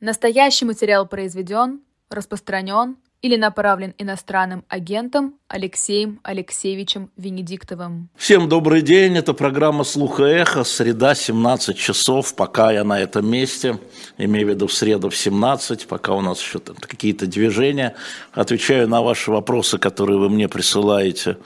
[0.00, 8.08] Настоящий материал произведен, распространен или направлен иностранным агентом Алексеем Алексеевичем Венедиктовым.
[8.14, 13.28] Всем добрый день, это программа «Слух и эхо», среда, 17 часов, пока я на этом
[13.28, 13.80] месте,
[14.16, 17.96] имею в виду в среду в 17, пока у нас еще там какие-то движения,
[18.32, 21.36] отвечаю на ваши вопросы, которые вы мне присылаете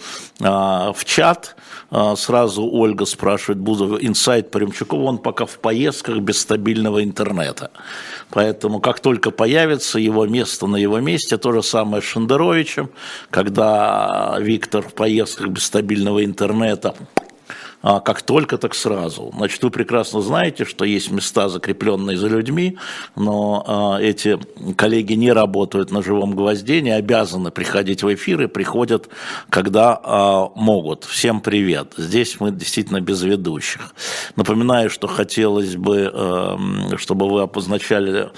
[0.43, 1.57] а, в чат,
[1.91, 4.61] а, сразу Ольга спрашивает, буду инсайт по
[4.95, 7.71] он пока в поездках без стабильного интернета,
[8.29, 12.91] поэтому как только появится его место на его месте, тоже самое с Шендеровичем,
[13.31, 13.94] когда
[14.41, 16.95] Виктор в поездках без стабильного интернета
[17.85, 19.31] как только, так сразу.
[19.37, 22.79] Значит, вы прекрасно знаете, что есть места, закрепленные за людьми,
[23.15, 24.39] но а, эти
[24.75, 29.11] коллеги не работают на живом гвозде, не обязаны приходить в эфир и приходят,
[29.51, 31.05] когда а, могут.
[31.05, 31.93] Всем привет.
[31.99, 33.95] Здесь мы действительно без ведущих.
[34.35, 38.31] Напоминаю, что хотелось бы, эм, чтобы вы обозначали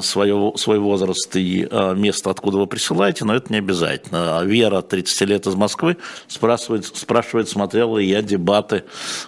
[0.00, 4.42] свое, свой возраст и место, откуда вы присылаете, но это не обязательно.
[4.44, 5.96] Вера, 30 лет из Москвы,
[6.28, 8.59] спрашивает, спрашивает смотрела ли я дебат дебаты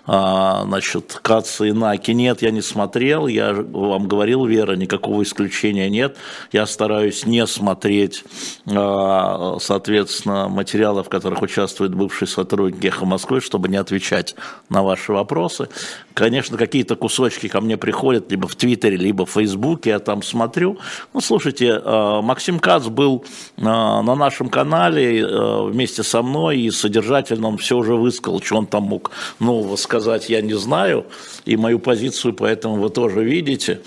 [0.06, 2.12] а, насчет Каца и Наки.
[2.12, 6.16] Нет, я не смотрел, я вам говорил, Вера, никакого исключения нет.
[6.52, 8.24] Я стараюсь не смотреть,
[8.66, 14.34] а, соответственно, материалы, в которых участвуют бывшие сотрудники «Эхо Москвы», чтобы не отвечать
[14.68, 15.68] на ваши вопросы.
[16.14, 20.78] Конечно, какие-то кусочки ко мне приходят либо в Твиттере, либо в Фейсбуке, я там смотрю.
[21.14, 23.24] Ну, слушайте, а, Максим Кац был
[23.56, 28.82] на нашем канале вместе со мной, и содержательно он все уже высказал, что он там
[28.84, 31.06] мог нового сказать я не знаю,
[31.44, 33.80] и мою позицию поэтому вы тоже видите.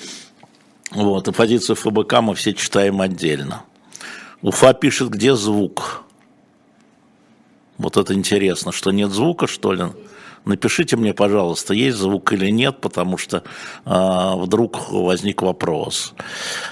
[0.92, 3.64] Вот, и позицию ФБК мы все читаем отдельно.
[4.42, 6.04] Уфа пишет, где звук.
[7.78, 9.86] Вот это интересно, что нет звука, что ли?
[10.46, 13.44] Напишите мне, пожалуйста, есть звук или нет, потому что
[13.86, 16.14] э, вдруг возник вопрос.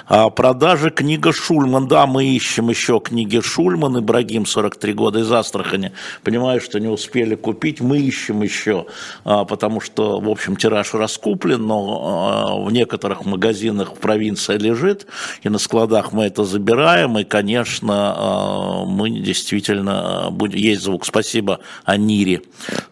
[0.08, 1.88] А продажи книга Шульман.
[1.88, 4.00] Да, мы ищем еще книги Шульман.
[4.00, 5.92] Ибрагим, 43 года из Астрахани.
[6.24, 7.82] Понимаю, что не успели купить.
[7.82, 8.86] Мы ищем еще,
[9.26, 15.08] э, потому что, в общем, тираж раскуплен, но э, в некоторых магазинах в провинции лежит,
[15.42, 17.18] и на складах мы это забираем.
[17.18, 20.60] И, конечно, э, мы действительно будем...
[20.60, 21.06] Есть звук.
[21.06, 22.42] Спасибо, Анире.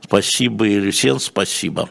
[0.02, 1.90] Спасибо Елисен, спасибо.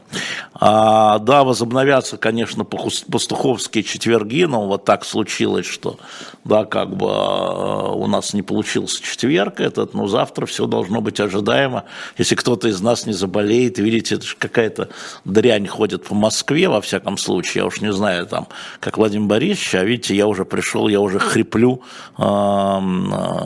[0.55, 5.99] А, да, возобновятся, конечно, пастуховские четверги, но вот так случилось, что,
[6.45, 11.19] да, как бы а, у нас не получился четверг этот, но завтра все должно быть
[11.19, 11.85] ожидаемо.
[12.19, 14.91] Если кто-то из нас не заболеет, видите, это же какая-то
[15.25, 18.49] дрянь ходит по Москве, во всяком случае, я уж не знаю, там,
[18.81, 21.83] как Владимир Борисович, а видите, я уже пришел, я уже хриплю,
[22.19, 22.83] а,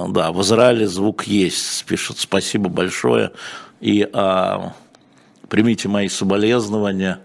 [0.08, 3.30] да, в Израиле звук есть, пишет, спасибо большое,
[3.80, 4.72] и а,
[5.54, 7.20] примите мои соболезнования.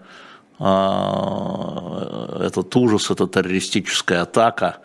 [0.60, 4.76] А, этот ужас, эта террористическая атака,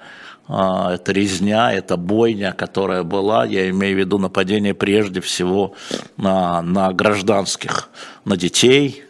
[0.47, 5.75] а, это резня, это бойня, которая была, я имею в виду нападение прежде всего
[6.17, 7.89] на, на гражданских,
[8.25, 9.03] на детей,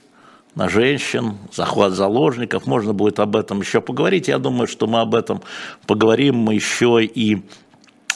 [0.54, 2.66] на женщин, захват заложников.
[2.66, 4.28] Можно будет об этом еще поговорить.
[4.28, 5.44] Я думаю, что мы об этом
[5.88, 7.42] поговорим еще и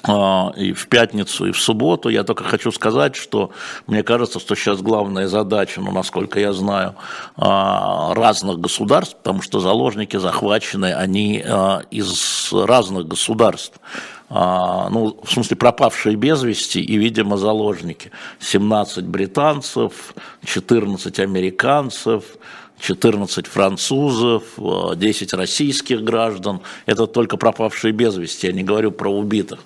[0.08, 2.10] и в пятницу, и в субботу.
[2.10, 3.52] Я только хочу сказать, что
[3.86, 6.96] мне кажется, что сейчас главная задача, ну, насколько я знаю,
[7.36, 13.80] а, разных государств, потому что заложники захвачены, они а, из разных государств.
[14.32, 18.12] Ну, в смысле, пропавшие без вести и, видимо, заложники.
[18.40, 20.14] 17 британцев,
[20.46, 22.24] 14 американцев,
[22.80, 26.62] 14 французов, 10 российских граждан.
[26.86, 29.60] Это только пропавшие без вести, я не говорю про убитых.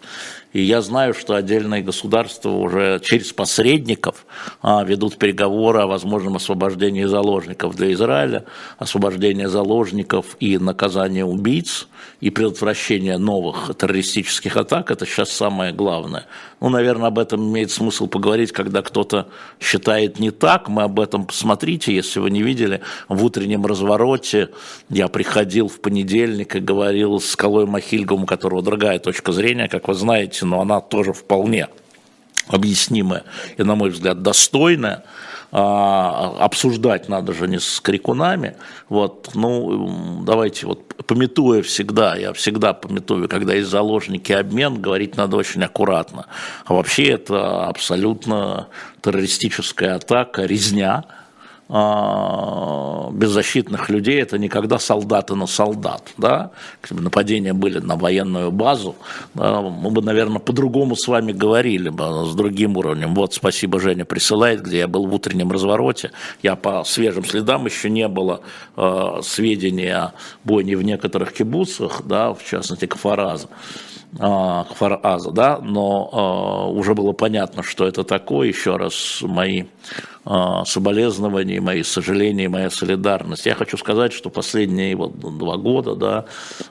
[0.54, 4.26] И я знаю, что отдельные государства уже через посредников
[4.62, 8.46] а, ведут переговоры о возможном освобождении заложников для Израиля,
[8.78, 11.88] освобождение заложников и наказание убийц,
[12.22, 14.92] и предотвращение новых террористических атак.
[14.92, 16.26] Это сейчас самое главное.
[16.62, 19.28] Ну, наверное, об этом имеет смысл поговорить, когда кто-то
[19.60, 20.70] считает не так.
[20.70, 22.80] Мы об этом посмотрите, если вы не видели.
[23.10, 24.52] В утреннем развороте
[24.90, 29.90] я приходил в понедельник и говорил с Колой Махильгом, у которого другая точка зрения, как
[29.90, 31.68] вы знаете, но она тоже вполне
[32.48, 33.24] объяснимая
[33.58, 35.04] и, на мой взгляд, достойная.
[35.56, 38.56] А, обсуждать надо же не с крикунами.
[38.90, 45.38] Вот, ну, давайте вот пометуя всегда, я всегда пометую, когда есть заложники обмен, говорить надо
[45.38, 46.26] очень аккуратно.
[46.66, 48.68] А вообще это абсолютно
[49.02, 51.04] террористическая атака, резня,
[51.70, 56.14] беззащитных людей это никогда солдаты на солдат.
[56.18, 56.52] Да?
[56.90, 58.96] Нападения были на военную базу,
[59.34, 63.16] мы бы, наверное, по-другому с вами говорили бы, с другим уровнем.
[63.16, 66.12] Вот, спасибо, Женя присылает, где я был в утреннем развороте.
[66.42, 68.42] Я по свежим следам еще не было
[68.76, 70.14] э, сведений о
[70.44, 73.48] бойне в некоторых кибуцах, да, в частности, Кафараза.
[74.20, 78.48] А, Кфар-Аза, да, но э, уже было понятно, что это такое.
[78.48, 79.64] Еще раз мои
[80.66, 83.46] соболезнования, мои сожаления, моя солидарность.
[83.46, 86.26] Я хочу сказать, что последние вот два года, да,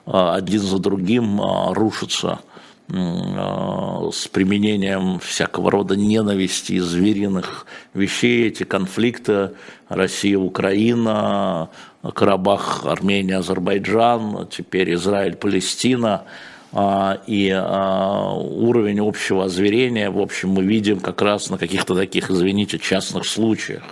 [0.06, 2.40] один за другим э, рушатся
[2.88, 7.64] с применением всякого рода ненависти звериных
[7.94, 9.52] вещей, эти конфликты
[9.88, 11.70] Россия, Украина,
[12.14, 20.64] Карабах, Армения, Азербайджан, теперь Израиль, Палестина– а, и а, уровень общего озверения, в общем, мы
[20.64, 23.82] видим как раз на каких-то таких, извините, частных случаях.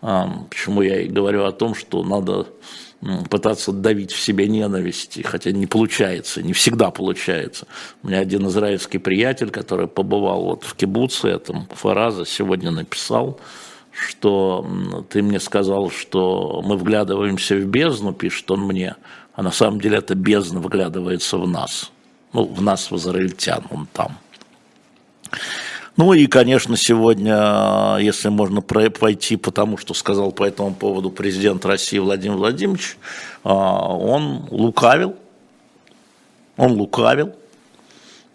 [0.00, 2.46] А, почему я и говорю о том, что надо
[3.28, 7.66] пытаться давить в себе ненависть, хотя не получается, не всегда получается.
[8.02, 13.38] У меня один израильский приятель, который побывал вот в кибуце, этом Фараза, сегодня написал,
[13.92, 14.66] что
[15.10, 18.96] ты мне сказал, что мы вглядываемся в бездну, пишет он мне,
[19.34, 21.92] а на самом деле это бездна вглядывается в нас
[22.36, 24.18] ну, в нас, в израильтян, он там.
[25.96, 31.64] Ну и, конечно, сегодня, если можно пойти по тому, что сказал по этому поводу президент
[31.64, 32.98] России Владимир Владимирович,
[33.42, 35.16] а, он лукавил,
[36.58, 37.34] он лукавил,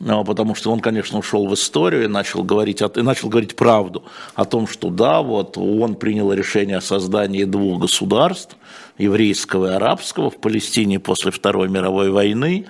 [0.03, 4.03] а, потому что он, конечно, ушел в историю и начал говорить, и начал говорить правду
[4.33, 8.57] о том, что да, вот он принял решение о создании двух государств,
[8.97, 12.65] еврейского и арабского, в Палестине после Второй мировой войны,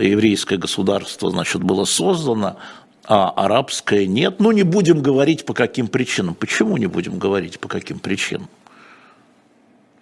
[0.00, 2.56] еврейское государство, значит, было создано,
[3.04, 4.40] а арабское нет.
[4.40, 6.34] Ну, не будем говорить по каким причинам.
[6.34, 8.48] Почему не будем говорить по каким причинам?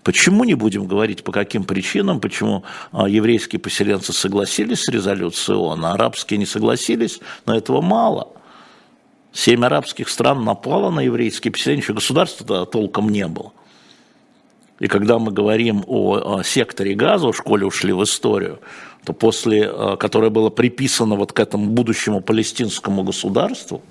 [0.02, 5.84] Почему не будем говорить по каким причинам, почему а, еврейские поселенцы согласились с резолюцией ООН,
[5.84, 8.28] а арабские не согласились, но этого мало.
[9.32, 13.52] Семь арабских стран напало на еврейские поселения, еще государства толком не было.
[14.78, 18.60] И когда мы говорим о секторе газа, в школе ушли в историю,
[19.05, 23.82] то после, э, которое было приписано вот к этому будущему палестинскому государству,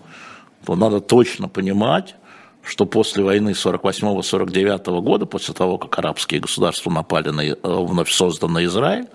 [0.66, 2.16] то надо точно понимать,
[2.64, 8.66] что после войны 48-49 года, после того, как арабские государства напали на э, вновь созданный
[8.66, 9.08] Израиль,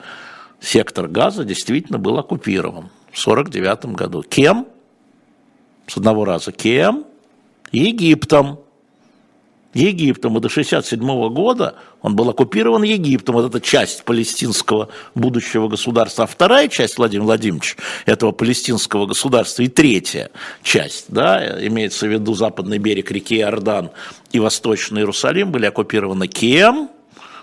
[0.61, 4.23] сектор газа действительно был оккупирован в 49 году.
[4.23, 4.67] Кем?
[5.87, 6.51] С одного раза.
[6.51, 7.05] Кем?
[7.71, 8.59] Египтом.
[9.75, 16.25] Египтом, и до 1967 года он был оккупирован Египтом, вот эта часть палестинского будущего государства,
[16.25, 17.77] а вторая часть Владимира Владимировича
[18.07, 20.31] этого палестинского государства и третья
[20.63, 23.91] часть, да, имеется в виду западный берег реки Иордан
[24.33, 26.91] и восточный Иерусалим, были оккупированы кем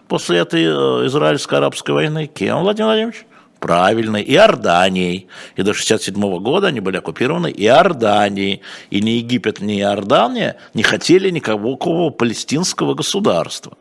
[0.07, 2.27] после этой э, израильско-арабской войны?
[2.27, 3.25] Кем, Владимир Владимирович?
[3.61, 5.27] Правильно, Иорданией.
[5.55, 8.61] И до 1967 года они были оккупированы Иорданией.
[8.89, 13.77] И ни Египет, ни Иордания не хотели никакого палестинского государства.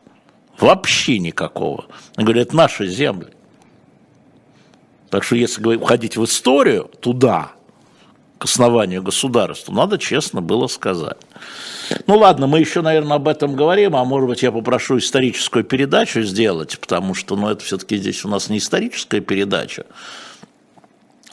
[0.60, 1.86] Вообще никакого.
[2.14, 3.28] Они говорят, наши земли.
[5.08, 7.52] Так что если уходить в историю, туда,
[8.40, 11.18] к основанию государства, надо честно было сказать.
[12.06, 16.22] Ну ладно, мы еще, наверное, об этом говорим, а может быть я попрошу историческую передачу
[16.22, 19.84] сделать, потому что ну, это все-таки здесь у нас не историческая передача.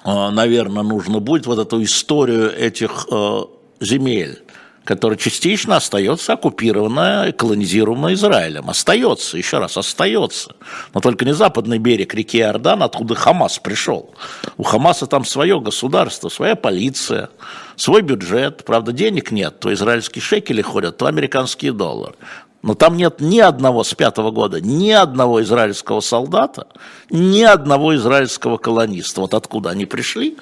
[0.03, 3.41] А, наверное, нужно будет вот эту историю этих э,
[3.79, 4.43] земель
[4.87, 8.69] которая частично остается оккупированная, колонизируемая Израилем.
[8.69, 10.55] Остается, еще раз, остается.
[10.93, 14.15] Но только не западный берег реки Иордан, откуда Хамас пришел.
[14.55, 17.29] У Хамаса там свое государство, своя полиция,
[17.75, 18.63] свой бюджет.
[18.63, 19.59] Правда, денег нет.
[19.59, 22.15] То израильские шекели ходят, то американские доллары.
[22.61, 26.67] Но там нет ни одного с пятого года, ни одного израильского солдата,
[27.09, 29.19] ни одного израильского колониста.
[29.19, 30.37] Вот откуда они пришли,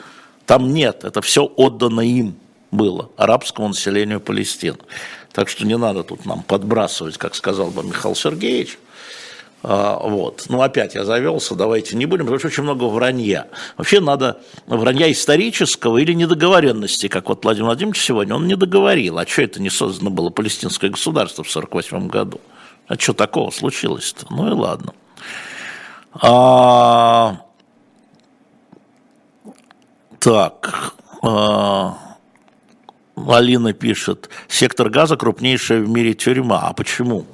[0.45, 1.03] там нет.
[1.03, 2.35] Это все отдано им
[2.75, 4.77] было арабскому населению Палестины.
[5.31, 8.77] Так что не надо тут нам подбрасывать, как сказал бы Михаил Сергеевич.
[9.67, 10.45] А, вот.
[10.47, 13.47] Ну, опять я завелся, давайте не будем, потому что очень много вранья.
[13.77, 19.17] Вообще надо вранья исторического или недоговоренности, как вот Владимир Владимирович сегодня, он не договорил.
[19.17, 22.39] А что это не создано было палестинское государство в 1948 году?
[22.87, 24.27] А что такого случилось-то?
[24.29, 24.93] Ну и ладно.
[26.13, 27.41] А,
[30.19, 30.93] так.
[31.23, 31.97] А,
[33.15, 36.67] Алина пишет, сектор газа крупнейшая в мире тюрьма.
[36.67, 37.25] А почему?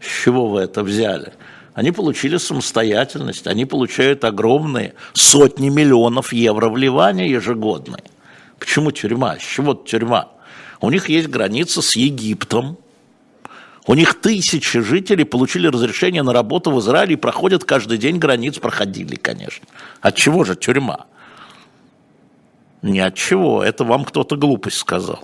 [0.00, 1.32] С чего вы это взяли?
[1.74, 8.04] Они получили самостоятельность, они получают огромные сотни миллионов евро вливания ежегодные.
[8.58, 9.38] Почему тюрьма?
[9.38, 10.28] С чего тюрьма?
[10.80, 12.76] У них есть граница с Египтом,
[13.86, 18.58] У них тысячи жителей получили разрешение на работу в Израиле и проходят каждый день границ,
[18.58, 19.66] проходили, конечно.
[20.00, 21.06] От чего же тюрьма?
[22.82, 25.20] Ни от чего, это вам кто-то глупость сказал.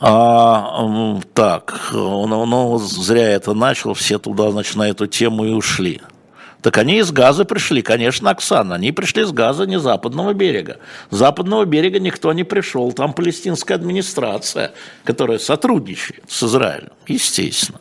[0.00, 6.00] А, так, ну, ну, зря это начал, все туда, значит, на эту тему и ушли.
[6.62, 8.76] Так они из Газа пришли, конечно, Оксана.
[8.76, 10.78] Они пришли с Газа, не западного берега.
[11.10, 12.92] С западного берега никто не пришел.
[12.92, 14.72] Там палестинская администрация,
[15.04, 17.80] которая сотрудничает с Израилем, естественно.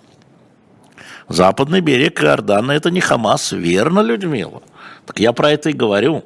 [1.28, 4.62] Западный берег Иордана– это не Хамас, верно, Людмила?
[5.06, 6.24] Так я про это и говорю.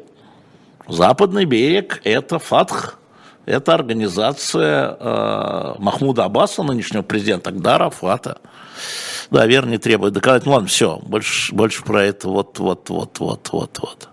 [0.87, 2.97] Западный берег– это Фатх,
[3.45, 8.37] это организация э, Махмуда Аббаса, нынешнего президента, тогда Рафата.
[9.31, 10.45] Да, вера не требует доказать.
[10.45, 14.09] Ну ладно, все, больше, больше про это вот, вот, вот, вот, вот, вот.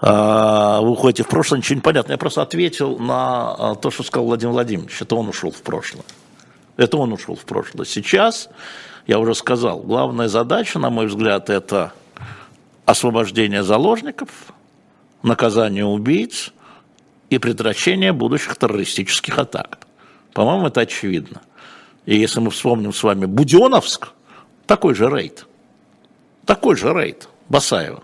[0.00, 2.12] А, вы уходите в прошлое, ничего не понятно.
[2.12, 5.00] Я просто ответил на а, то, что сказал Владимир Владимирович.
[5.00, 6.04] Это он ушел в прошлое.
[6.76, 7.84] Это он ушел в прошлое.
[7.84, 8.48] Сейчас,
[9.06, 11.92] я уже сказал, главная задача, на мой взгляд, это
[12.86, 14.28] освобождение заложников,
[15.24, 16.52] наказание убийц
[17.30, 19.86] и предотвращение будущих террористических атак.
[20.32, 21.42] По-моему, это очевидно.
[22.06, 24.08] И если мы вспомним с вами Буденовск,
[24.66, 25.46] такой же рейд.
[26.44, 28.02] Такой же рейд Басаева.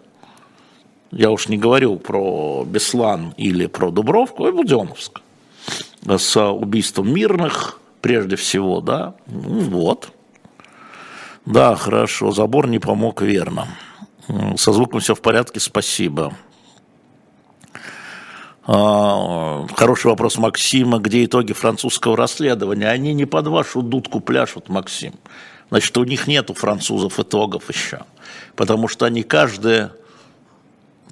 [1.11, 5.21] Я уж не говорю про Беслан или про Дубровку, а Буденовск.
[6.07, 9.15] С убийством мирных, прежде всего, да.
[9.27, 10.13] Ну, вот.
[11.45, 13.69] Да, хорошо, забор не помог верно.
[14.57, 16.33] Со звуком все в порядке, спасибо.
[18.67, 20.99] А, хороший вопрос Максима.
[20.99, 22.89] Где итоги французского расследования?
[22.89, 25.15] Они не под вашу дудку пляшут, Максим.
[25.71, 28.01] Значит, у них нет у французов итогов еще.
[28.57, 29.93] Потому что они каждое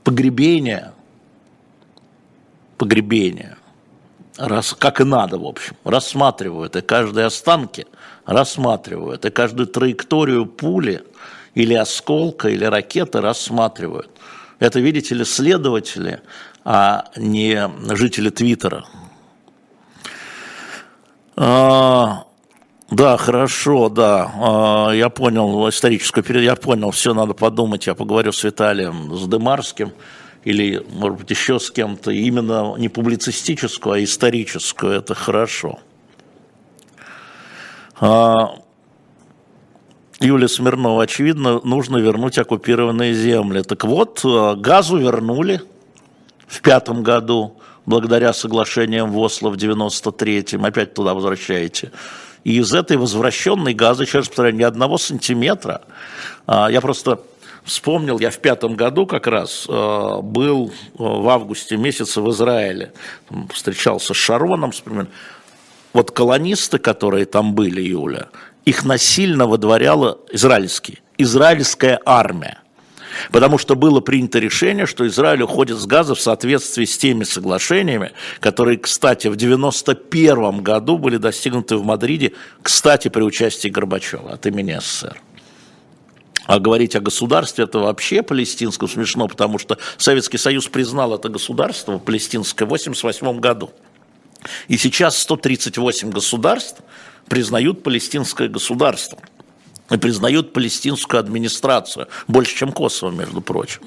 [0.05, 0.93] погребение,
[2.77, 3.57] погребение,
[4.37, 6.77] раз, как и надо, в общем, рассматривают.
[6.77, 7.87] И каждые останки
[8.27, 9.25] рассматривают.
[9.25, 11.03] И каждую траекторию пули
[11.55, 14.11] или осколка, или ракеты рассматривают.
[14.59, 16.21] Это, видите ли, следователи–
[16.71, 18.85] а не жители Твиттера.
[21.35, 22.25] А,
[22.91, 24.31] да, хорошо, да.
[24.37, 27.87] А, я понял историческую период, я понял, все надо подумать.
[27.87, 29.93] Я поговорю с Виталием, с Демарским
[30.45, 32.11] или, может быть, еще с кем-то.
[32.11, 34.93] Именно не публицистическую, а историческую.
[34.93, 35.79] Это хорошо.
[37.99, 38.57] А,
[40.21, 43.63] Юлия Смирнова, очевидно, нужно вернуть оккупированные земли.
[43.63, 45.63] Так вот, газу вернули–
[46.49, 51.93] в пятом году, благодаря соглашениям в Осло в 93-м, опять туда возвращаете.
[52.45, 55.83] И из этой возвращенной газы, еще раз повторяю, ни одного сантиметра.
[56.47, 57.21] А, я просто
[57.65, 62.93] вспомнил, я в пятом году как раз а, был а, в августе месяце в Израиле,
[63.53, 65.09] встречался с Шароном, вспоминаю.
[65.93, 68.29] Вот колонисты, которые там были, Юля,
[68.65, 72.59] их насильно выдворяла израильские, израильская армия.
[73.31, 78.13] Потому что было принято решение, что Израиль уходит с газа в соответствии с теми соглашениями,
[78.41, 84.79] которые, кстати, в 1991 году были достигнуты в Мадриде, кстати, при участии Горбачева от имени
[84.79, 85.21] СССР.
[86.47, 91.99] А говорить о государстве это вообще палестинском смешно, потому что Советский Союз признал это государство
[91.99, 93.71] палестинское в 1988 году.
[94.69, 96.81] И сейчас 138 государств
[97.29, 99.19] признают палестинское государство–
[99.91, 103.83] и признают палестинскую администрацию, больше, чем Косово, между прочим.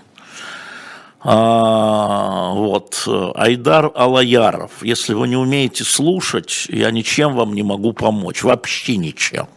[1.23, 8.43] А, вот, Айдар Алаяров, если вы не умеете слушать, я ничем вам не могу помочь,
[8.43, 9.47] вообще ничем.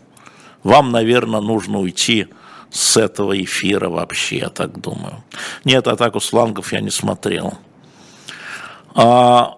[0.62, 2.26] Вам, наверное, нужно уйти
[2.70, 5.22] с этого эфира вообще, я так думаю.
[5.64, 7.54] Нет, атаку слангов я не смотрел.
[8.94, 9.56] А,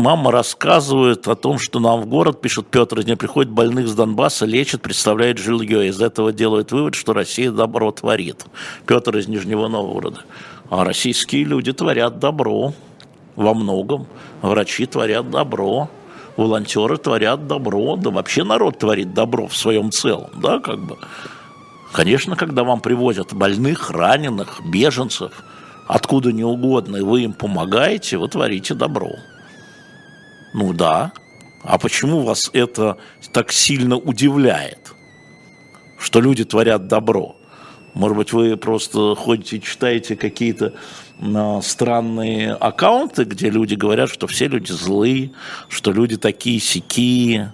[0.00, 3.94] Мама рассказывает о том, что нам в город, пишет Петр, из нее приходят больных с
[3.94, 5.88] Донбасса, лечат, представляет жилье.
[5.88, 8.46] Из этого делают вывод, что Россия добро творит.
[8.86, 10.22] Петр из Нижнего Новгорода.
[10.70, 12.72] А российские люди творят добро
[13.36, 14.06] во многом.
[14.40, 15.90] Врачи творят добро,
[16.38, 20.96] волонтеры творят добро, да вообще народ творит добро в своем целом, да, как бы.
[21.92, 25.44] Конечно, когда вам привозят больных, раненых, беженцев,
[25.86, 29.10] откуда не угодно, и вы им помогаете, вы творите добро.
[30.52, 31.12] Ну да.
[31.62, 32.96] А почему вас это
[33.32, 34.92] так сильно удивляет,
[35.98, 37.36] что люди творят добро?
[37.92, 40.74] Может быть, вы просто ходите и читаете какие-то
[41.20, 45.32] а, странные аккаунты, где люди говорят, что все люди злые,
[45.68, 47.52] что люди такие сякие.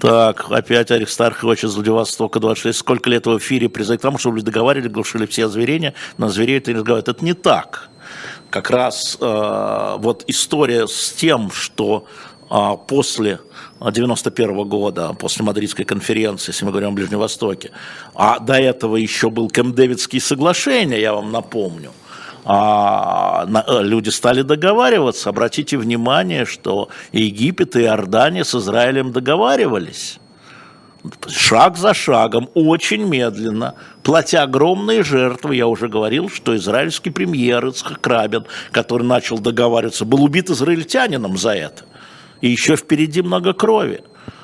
[0.00, 2.78] Так, опять Аристарх хочет с Владивостока 26.
[2.78, 6.56] Сколько лет в эфире призывает к тому, чтобы люди договаривали, глушили все озверения, на зверей
[6.56, 7.08] это не разговаривают.
[7.08, 7.90] Это не так
[8.50, 12.06] как раз э, вот история с тем, что
[12.50, 13.38] а, после
[13.80, 17.70] 91 года, после Мадридской конференции, если мы говорим о Ближнем Востоке.
[18.14, 21.92] А до этого еще был Кэмп-Дэвидские соглашения, я вам напомню.
[22.44, 25.28] А, э, люди стали договариваться.
[25.30, 30.19] Обратите внимание, что Египет, и Иордания с Израилем договаривались
[31.28, 35.56] шаг за шагом, очень медленно, платя огромные жертвы.
[35.56, 41.54] Я уже говорил, что израильский премьер Ицхак Рабин, который начал договариваться, был убит израильтянином за
[41.54, 41.84] это.
[42.40, 44.02] И еще впереди много крови.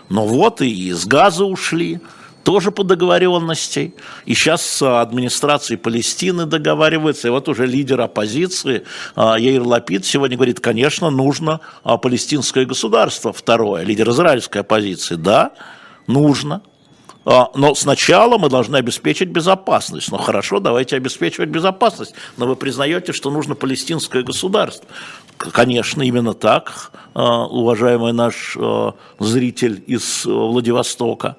[0.09, 2.01] Но вот и из Газа ушли,
[2.47, 3.93] тоже по договоренности.
[4.25, 7.27] И сейчас с администрацией Палестины договариваются.
[7.27, 8.85] И вот уже лидер оппозиции
[9.17, 13.83] а, Яир Лапид сегодня говорит, конечно, нужно а, палестинское государство второе.
[13.83, 15.55] Лидер израильской оппозиции, да,
[16.07, 16.63] нужно.
[17.25, 20.13] А, но сначала мы должны обеспечить безопасность.
[20.13, 22.15] Ну хорошо, давайте обеспечивать безопасность.
[22.37, 24.87] Но вы признаете, что нужно палестинское государство.
[25.37, 31.37] Конечно, именно так, а, уважаемый наш а, зритель из Владивостока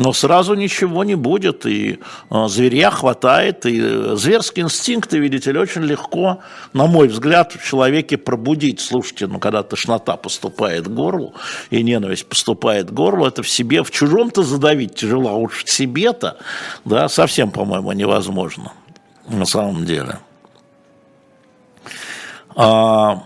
[0.00, 5.82] но сразу ничего не будет, и э, зверя хватает, и зверские инстинкты, видите ли, очень
[5.82, 6.38] легко,
[6.72, 8.80] на мой взгляд, в человеке пробудить.
[8.80, 11.34] Слушайте, ну, когда тошнота поступает к горлу,
[11.68, 15.70] и ненависть поступает к горлу, это в себе, в чужом-то задавить тяжело, а уж в
[15.70, 16.38] себе-то,
[16.86, 18.72] да, совсем, по-моему, невозможно,
[19.28, 20.18] на самом деле.
[22.56, 23.24] А,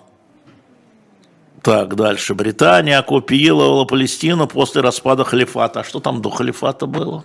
[1.64, 2.34] так, дальше.
[2.34, 5.80] Британия оккупировала Палестину после распада халифата.
[5.80, 7.24] А что там до халифата было?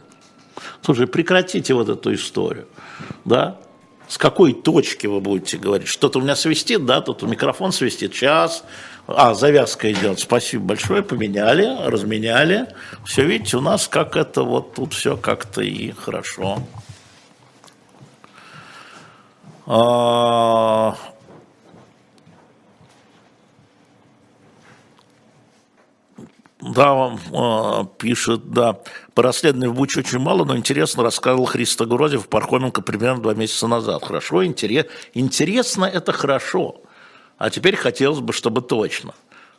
[0.82, 2.66] Слушай, прекратите вот эту историю.
[3.26, 3.58] Да?
[4.08, 5.90] С какой точки вы будете говорить?
[5.90, 8.64] Что-то у меня свистит, да, тут микрофон свистит, час.
[9.08, 10.22] А, завязка идет.
[10.22, 12.68] Спасибо большое, поменяли, разменяли.
[13.06, 16.60] Все, видите, у нас как это вот тут все как-то и хорошо.
[26.62, 28.80] Да, он э, пишет, да.
[29.14, 33.68] По расследованию в Буче очень мало, но интересно рассказывал Христо Грозев Пархоменко примерно два месяца
[33.68, 34.04] назад.
[34.04, 36.82] Хорошо, интерес, интересно– это хорошо.
[37.38, 39.14] А теперь хотелось бы, чтобы точно.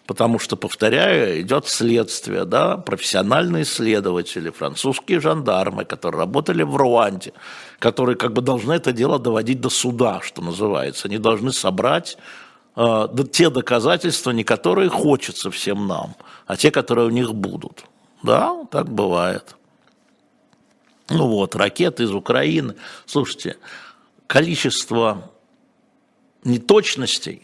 [0.07, 7.33] Потому что, повторяю, идет следствие, да, профессиональные следователи, французские жандармы, которые работали в Руанде,
[7.79, 11.09] которые как бы должны это дело доводить до суда, что называется.
[11.09, 12.19] Они должны собрать
[12.77, 16.15] э, те доказательства, не которые хочется всем нам,
[16.47, 17.85] а те, которые у них будут.
[18.23, 19.57] Да, так бывает.
[21.09, 22.77] Ну вот, ракеты из Украины.
[23.07, 23.57] Слушайте,
[24.27, 25.31] количество
[26.45, 27.43] неточностей,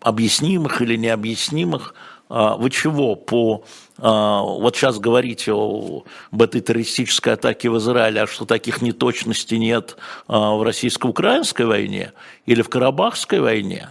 [0.00, 1.94] объяснимых или необъяснимых,
[2.34, 3.64] вы чего по
[3.98, 9.96] а, вот сейчас говорите об этой террористической атаке в Израиле, а что таких неточностей нет
[10.26, 12.12] а, в российско-украинской войне
[12.46, 13.90] или в Карабахской войне?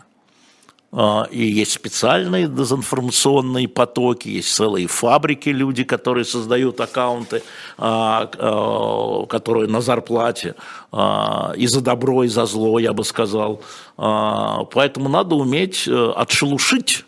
[1.32, 7.41] И есть специальные дезинформационные потоки, есть целые фабрики, люди, которые создают аккаунты,
[7.77, 10.53] которые на зарплате,
[10.95, 13.63] и за добро, и за зло, я бы сказал.
[13.97, 17.06] Поэтому надо уметь э, отшелушить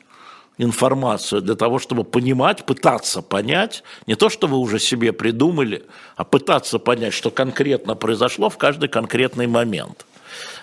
[0.58, 6.24] информацию для того, чтобы понимать, пытаться понять, не то, что вы уже себе придумали, а
[6.24, 10.06] пытаться понять, что конкретно произошло в каждый конкретный момент.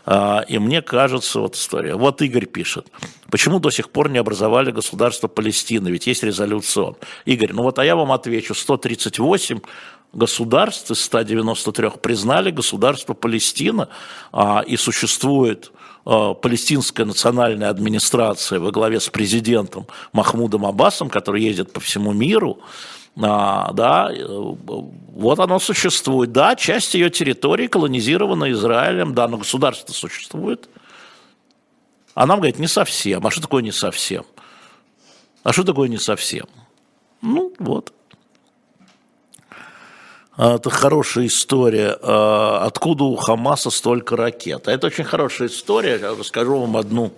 [0.04, 1.94] А, и мне кажется, вот история.
[1.94, 2.86] Вот Игорь пишет.
[3.30, 5.88] Почему до сих пор не образовали государство Палестины?
[5.88, 6.94] Ведь есть резолюция.
[7.24, 8.54] Игорь, ну вот а я вам отвечу.
[8.54, 9.60] 138
[10.12, 13.88] государств из 193 признали государство Палестина,
[14.32, 15.72] а, и существует
[16.04, 22.60] палестинская национальная администрация во главе с президентом Махмудом Аббасом, который ездит по всему миру,
[23.20, 26.32] а, да, э, вот оно существует.
[26.32, 30.68] Да, часть ее территории колонизирована Израилем, да, но государство существует.
[32.14, 33.26] А нам говорят, не совсем.
[33.26, 34.24] А что такое не совсем?
[35.42, 36.46] А что такое не совсем?
[37.20, 37.92] Ну, вот.
[40.36, 41.96] А, это хорошая история.
[42.02, 44.68] А, откуда у Хамаса столько ракет?
[44.68, 45.98] А это очень хорошая история.
[45.98, 47.12] Я расскажу вам одну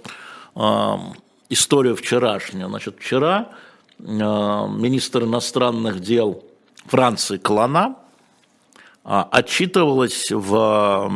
[1.48, 2.68] историю вчерашнюю.
[2.68, 3.48] Значит, вчера
[3.98, 6.44] министр иностранных дел
[6.86, 7.96] Франции Клана
[9.02, 11.12] отчитывалась в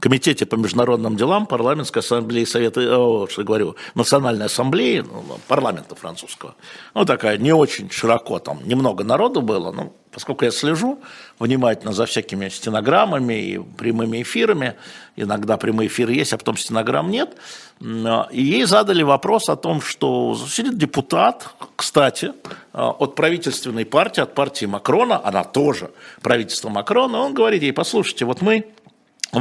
[0.00, 6.54] Комитете по международным делам парламентской ассамблеи Совета, о, что говорю, Национальной ассамблеи ну, парламента французского.
[6.94, 10.98] Ну, такая не очень широко, там немного народу было, но поскольку я слежу
[11.38, 14.74] внимательно за всякими стенограммами и прямыми эфирами,
[15.14, 17.36] иногда прямые эфиры есть, а потом стенограмм нет,
[17.80, 22.32] и ей задали вопрос о том, что сидит депутат, кстати,
[22.72, 25.90] от правительственной партии, от партии Макрона, она тоже
[26.22, 28.66] правительство Макрона, он говорит ей, послушайте, вот мы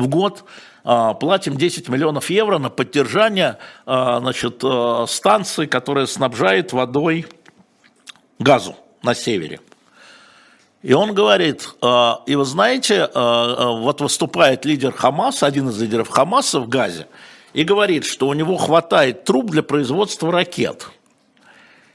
[0.02, 0.44] в год
[0.84, 4.64] платим 10 миллионов евро на поддержание значит,
[5.08, 7.26] станции, которая снабжает водой
[8.40, 9.60] газу на севере.
[10.84, 11.70] И он говорит,
[12.28, 17.08] и вы знаете, вот выступает лидер Хамаса, один из лидеров Хамаса в Газе,
[17.54, 20.90] и говорит, что у него хватает труб для производства ракет.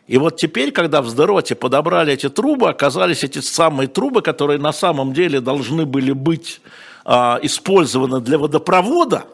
[0.09, 4.73] И вот теперь, когда в Сдероте подобрали эти трубы, оказались эти самые трубы, которые на
[4.73, 6.61] самом деле должны были быть
[7.05, 9.27] а, использованы для водопровода,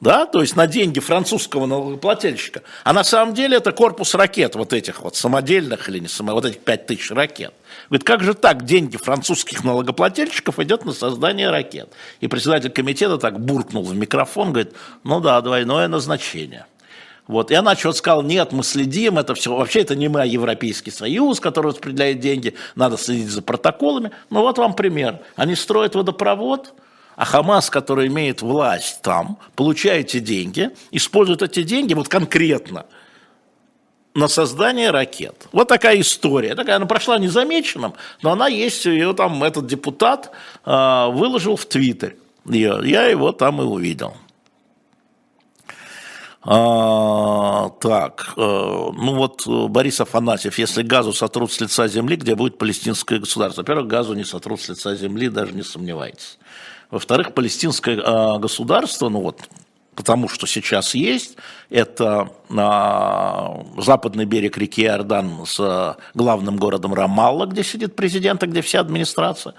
[0.00, 4.74] да, то есть на деньги французского налогоплательщика, а на самом деле это корпус ракет вот
[4.74, 7.54] этих вот самодельных или не само, вот этих 5000 ракет.
[7.88, 11.90] Говорит, как же так деньги французских налогоплательщиков идет на создание ракет?
[12.20, 16.66] И председатель комитета так буркнул в микрофон, говорит, ну да, двойное назначение–
[17.26, 17.50] вот.
[17.50, 20.90] И она что-то сказала, нет, мы следим, это все, вообще это не мы, а Европейский
[20.90, 24.12] Союз, который распределяет деньги, надо следить за протоколами.
[24.30, 25.20] Ну вот вам пример.
[25.34, 26.74] Они строят водопровод,
[27.16, 32.86] а Хамас, который имеет власть там, получает эти деньги, использует эти деньги вот конкретно
[34.14, 35.48] на создание ракет.
[35.52, 36.54] Вот такая история.
[36.54, 40.30] Такая, она прошла незамеченным, но она есть, ее там этот депутат
[40.64, 42.16] э, выложил в Твиттер.
[42.44, 44.16] Я его там и увидел.
[46.48, 52.36] А, так, э, ну вот э, Борис Афанасьев, если газу сотрут с лица земли, где
[52.36, 53.62] будет палестинское государство?
[53.62, 56.38] Во-первых, газу не сотрут с лица земли, даже не сомневайтесь.
[56.88, 59.40] Во-вторых, палестинское э, государство, ну вот,
[59.96, 61.36] потому что сейчас есть,
[61.68, 68.62] это э, западный берег реки Иордан с главным городом Рамалла, где сидит президент, и где
[68.62, 69.54] вся администрация.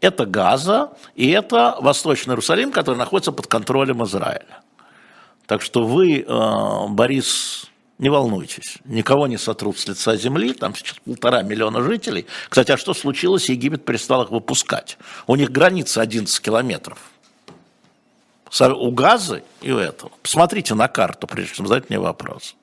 [0.00, 4.61] Это Газа, и это Восточный Иерусалим, который находится под контролем Израиля.
[5.52, 7.66] Так что вы, э, Борис,
[7.98, 12.24] не волнуйтесь, никого не сотрут с лица земли, там сейчас полтора миллиона жителей.
[12.48, 13.50] Кстати, а что случилось?
[13.50, 14.96] Египет перестал их выпускать.
[15.26, 16.96] У них граница 11 километров.
[18.60, 20.10] У Газы и у этого.
[20.22, 22.56] Посмотрите на карту, прежде чем задать мне вопрос.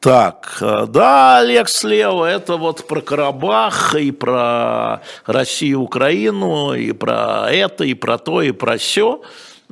[0.00, 7.50] Так, э, да, Олег слева, это вот про Карабах, и про Россию, Украину, и про
[7.50, 9.22] это, и про то, и про все.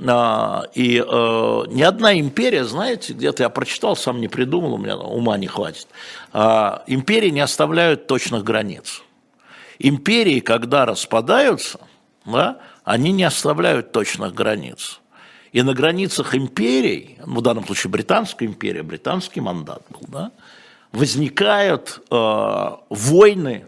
[0.05, 4.97] А, и э, ни одна империя, знаете, где-то я прочитал, сам не придумал, у меня
[4.97, 5.89] ума не хватит.
[6.33, 9.03] А, империи не оставляют точных границ.
[9.79, 11.81] Империи, когда распадаются,
[12.27, 15.01] да, они не оставляют точных границ.
[15.53, 20.31] И на границах империй, в данном случае Британская империя, британский мандат был, да,
[20.93, 23.67] возникают э, войны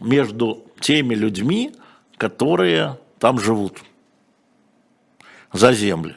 [0.00, 1.72] между теми людьми,
[2.16, 3.78] которые там живут
[5.54, 6.16] за земли.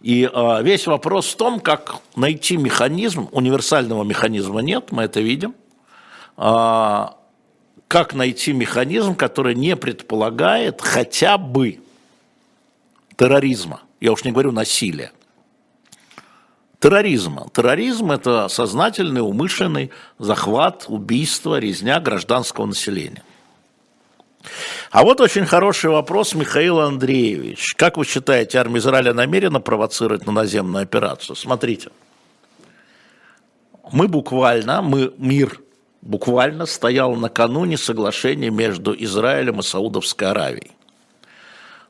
[0.00, 5.54] И э, весь вопрос в том, как найти механизм, универсального механизма нет, мы это видим,
[6.36, 7.06] э,
[7.88, 11.80] как найти механизм, который не предполагает хотя бы
[13.16, 15.10] терроризма, я уж не говорю насилия,
[16.78, 17.48] терроризма.
[17.52, 23.24] Терроризм– это сознательный, умышленный захват, убийство, резня гражданского населения–
[24.96, 27.74] а вот очень хороший вопрос Михаил Андреевич.
[27.74, 31.36] Как вы считаете, армия Израиля намерена провоцировать на наземную операцию?
[31.36, 31.90] Смотрите.
[33.92, 35.60] Мы буквально, мы, мир
[36.00, 40.70] буквально стоял накануне соглашения между Израилем и Саудовской Аравией.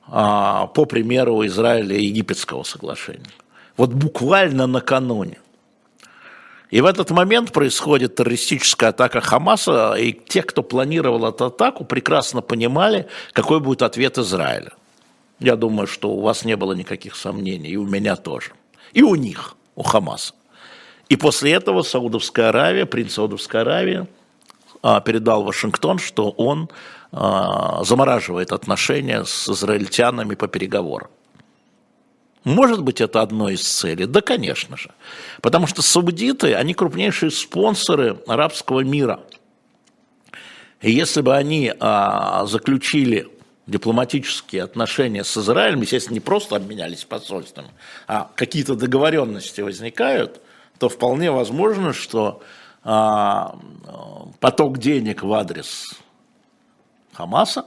[0.09, 3.31] А, по примеру Израиля и египетского соглашения.
[3.77, 5.39] Вот буквально накануне.
[6.71, 12.43] И в этот момент происходит террористическая атака Хамаса, и те, кто планировал эту атаку, прекрасно
[12.43, 14.73] понимали, какой будет ответ Израиля.
[15.39, 18.53] Я думаю, что у вас не было никаких сомнений, и у меня тоже.
[18.93, 20.35] И у них, у Хамаса.
[21.09, 24.07] И после этого Саудовская Аравия, принц Саудовской Аравии,
[24.83, 26.69] а, передал Вашингтон, что он
[27.13, 31.09] а, замораживает отношения с израильтянами по переговорам.
[32.47, 34.07] Может быть, это одно из целей?
[34.07, 34.93] Да, конечно же.
[35.43, 39.19] Потому что саудиты, они крупнейшие спонсоры арабского мира.
[40.81, 43.29] И если бы они а, заключили
[43.67, 47.71] дипломатические отношения с Израилем, естественно, не просто обменялись посольствами,
[48.07, 50.41] а какие-то договоренности возникают,
[50.79, 52.45] то вполне возможно, что
[52.85, 53.59] а,
[54.39, 55.97] поток денег в адрес
[57.13, 57.67] Хамаса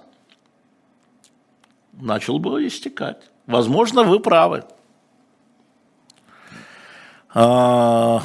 [1.92, 3.30] начал бы истекать.
[3.50, 4.64] Возможно, вы правы.
[7.34, 8.22] А,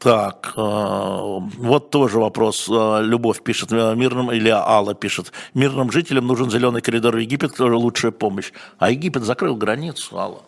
[0.00, 2.68] так, а, вот тоже вопрос.
[2.68, 7.56] А, Любовь пишет, э, мирным, или Алла пишет, мирным жителям нужен зеленый коридор в Египет,
[7.56, 8.50] тоже лучшая помощь.
[8.78, 10.42] А Египет закрыл границу, Алла.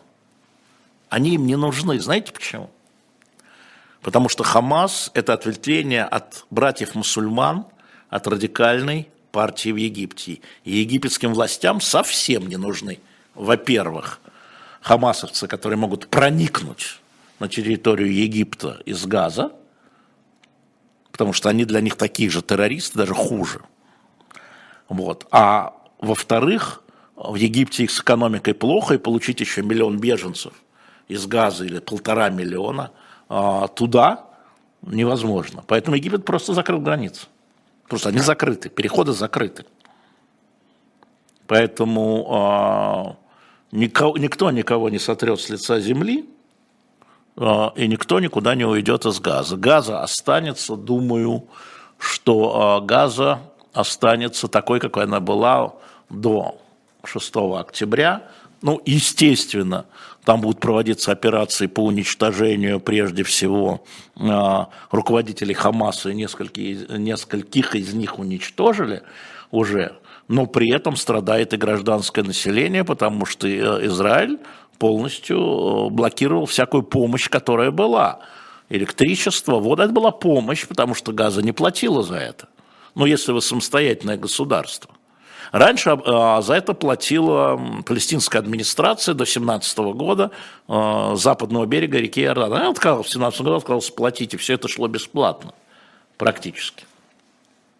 [1.07, 2.01] Они им не нужны.
[2.01, 2.69] Знаете почему?
[4.01, 7.65] Потому что Хамас– это ответвление от братьев-мусульман,
[8.09, 10.39] от радикальной партии в Египте.
[10.63, 12.97] И египетским властям совсем не нужны,
[13.35, 14.19] во-первых,
[14.81, 16.99] хамасовцы, которые могут проникнуть
[17.37, 19.51] на территорию Египта из Газа,
[21.11, 23.59] потому что они для них такие же террористы, даже хуже.
[24.89, 25.27] Вот.
[25.29, 26.81] А во-вторых,
[27.15, 30.53] в Египте их с экономикой плохо, и получить еще миллион беженцев
[31.07, 32.89] из Газа или полтора миллиона
[33.29, 34.25] а, туда
[34.81, 35.63] невозможно.
[35.67, 37.27] Поэтому Египет просто закрыл границы.
[37.87, 39.65] Просто они закрыты, переходы закрыты.
[41.47, 43.15] Поэтому а,
[43.71, 46.29] никого, никто никого не сотрет с лица земли,
[47.37, 49.55] а, и никто никуда не уйдет из газа.
[49.55, 51.47] Газа останется, думаю,
[51.97, 53.39] что а, газа
[53.73, 55.73] останется такой, какой она была
[56.09, 56.59] до
[57.05, 58.23] 6 октября.
[58.61, 59.85] Ну, естественно,
[60.27, 63.85] там будут проводиться операции по уничтожению, прежде всего,
[64.17, 69.03] а, руководителей Хамаса, и нескольких, нескольких из них уничтожили
[69.51, 69.93] уже,
[70.27, 74.37] но при этом страдает и гражданское население, потому что э, Израиль
[74.79, 78.19] полностью э, блокировал всякую помощь, которая была.
[78.67, 82.49] Электричество, вот это была помощь, потому что газа не платила за это.
[82.95, 84.93] Ну, если вы самостоятельное государство.
[85.51, 90.31] Раньше э, за это платила палестинская администрация до 17 года
[90.67, 92.53] э, западного берега реки Иордан.
[92.53, 95.53] Она отказалась в 17 году, отказалась платить, и все это шло бесплатно
[96.17, 96.85] практически.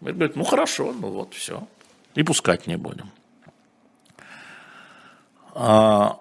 [0.01, 1.67] И говорит, ну хорошо, ну вот все,
[2.15, 3.09] и пускать не будем.
[5.55, 6.19] А,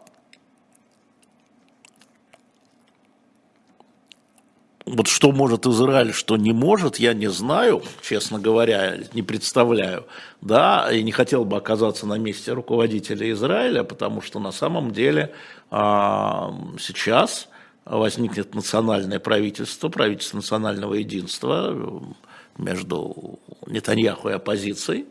[4.86, 10.06] Вот что может Израиль, что не может, я не знаю, честно говоря, не представляю.
[10.40, 15.34] Да, и не хотел бы оказаться на месте руководителя Израиля, потому что на самом деле
[15.72, 17.48] а, сейчас
[17.84, 22.04] возникнет национальное правительство, правительство национального единства
[22.56, 25.06] между Нетаньяху и оппозицией,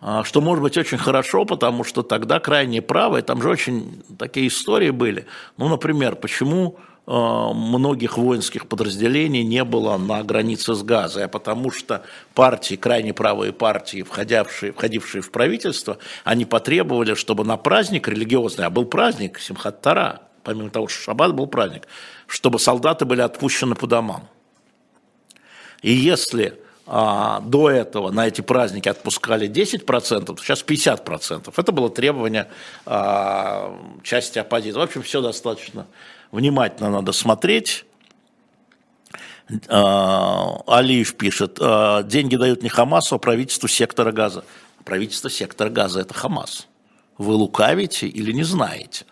[0.00, 4.48] а, что может быть очень хорошо, потому что тогда крайне правые, там же очень такие
[4.48, 5.26] истории были.
[5.56, 12.02] Ну, например, почему многих воинских подразделений не было на границе с Газой, а потому что
[12.34, 18.70] партии, крайне правые партии, входившие, входившие в правительство, они потребовали, чтобы на праздник религиозный, а
[18.70, 21.86] был праздник Симхат Тара, помимо того, что Шаббат был праздник,
[22.26, 24.28] чтобы солдаты были отпущены по домам.
[25.82, 31.52] И если а, до этого на эти праздники отпускали 10%, сейчас 50%.
[31.56, 32.48] Это было требование
[32.84, 34.78] а, части оппозиции.
[34.78, 35.86] В общем, все достаточно
[36.34, 37.86] внимательно надо смотреть.
[39.68, 44.44] А, Алиев пишет, а, деньги дают не Хамасу, а правительству сектора газа.
[44.84, 46.66] Правительство сектора газа– это Хамас.
[47.18, 49.06] Вы лукавите или не знаете?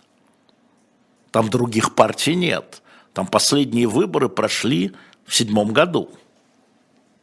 [1.31, 2.83] Там других партий нет.
[3.15, 4.93] Там последние выборы прошли
[5.25, 6.11] в седьмом году,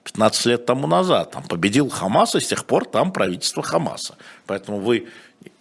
[0.05, 1.31] 15 лет тому назад.
[1.31, 4.15] Там победил Хамас, и с тех пор там правительство Хамаса.
[4.45, 5.09] Поэтому вы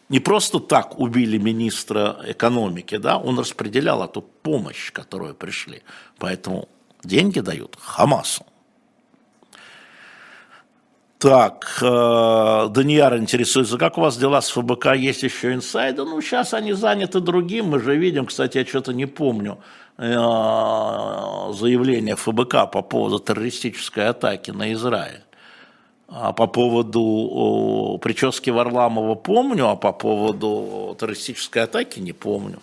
[0.08, 5.82] не просто так убили министра экономики, да, он распределял эту помощь, которую пришли.
[6.18, 6.68] Поэтому
[7.04, 8.46] деньги дают Хамасу.
[11.18, 16.04] Так, э, Данияр интересуется, как у вас дела с ФБК, есть еще инсайды?
[16.04, 19.58] Ну, сейчас они заняты другим, мы же видим, кстати, я что-то не помню,
[19.96, 20.14] э,
[21.54, 25.24] заявление ФБК по поводу террористической атаки на Израиль.
[26.08, 32.60] А по поводу прически Варламова помню, а по поводу террористической атаки не помню.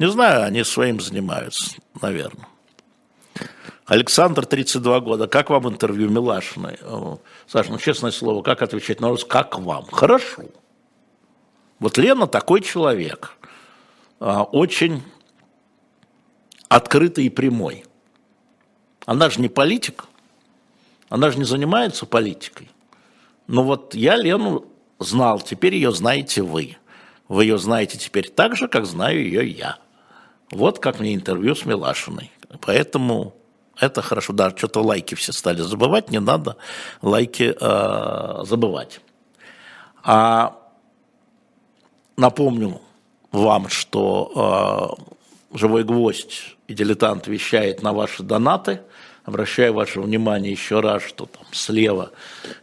[0.00, 2.48] Не знаю, они своим занимаются, наверное.
[3.86, 5.28] Александр, 32 года.
[5.28, 6.78] Как вам интервью Милашиной?
[7.46, 9.86] Саша, ну честное слово, как отвечать на вопрос, как вам?
[9.86, 10.42] Хорошо.
[11.78, 13.36] Вот Лена такой человек,
[14.20, 15.02] а, очень
[16.68, 17.84] открытый и прямой.
[19.04, 20.04] Она же не политик,
[21.12, 22.70] она же не занимается политикой.
[23.46, 24.64] Но вот я Лену
[24.98, 26.78] знал, теперь ее знаете вы.
[27.28, 29.76] Вы ее знаете теперь так же, как знаю ее я.
[30.50, 32.32] Вот как мне интервью с Милашиной.
[32.62, 33.34] Поэтому
[33.78, 34.32] это хорошо.
[34.32, 36.56] Да, что-то лайки все стали забывать, не надо
[37.02, 39.02] лайки э, забывать.
[40.02, 40.56] А
[42.16, 42.80] напомню
[43.32, 44.96] вам, что
[45.52, 48.80] э, «Живой гвоздь» и «Дилетант» вещает на ваши донаты–
[49.24, 52.10] Обращаю ваше внимание еще раз, что там слева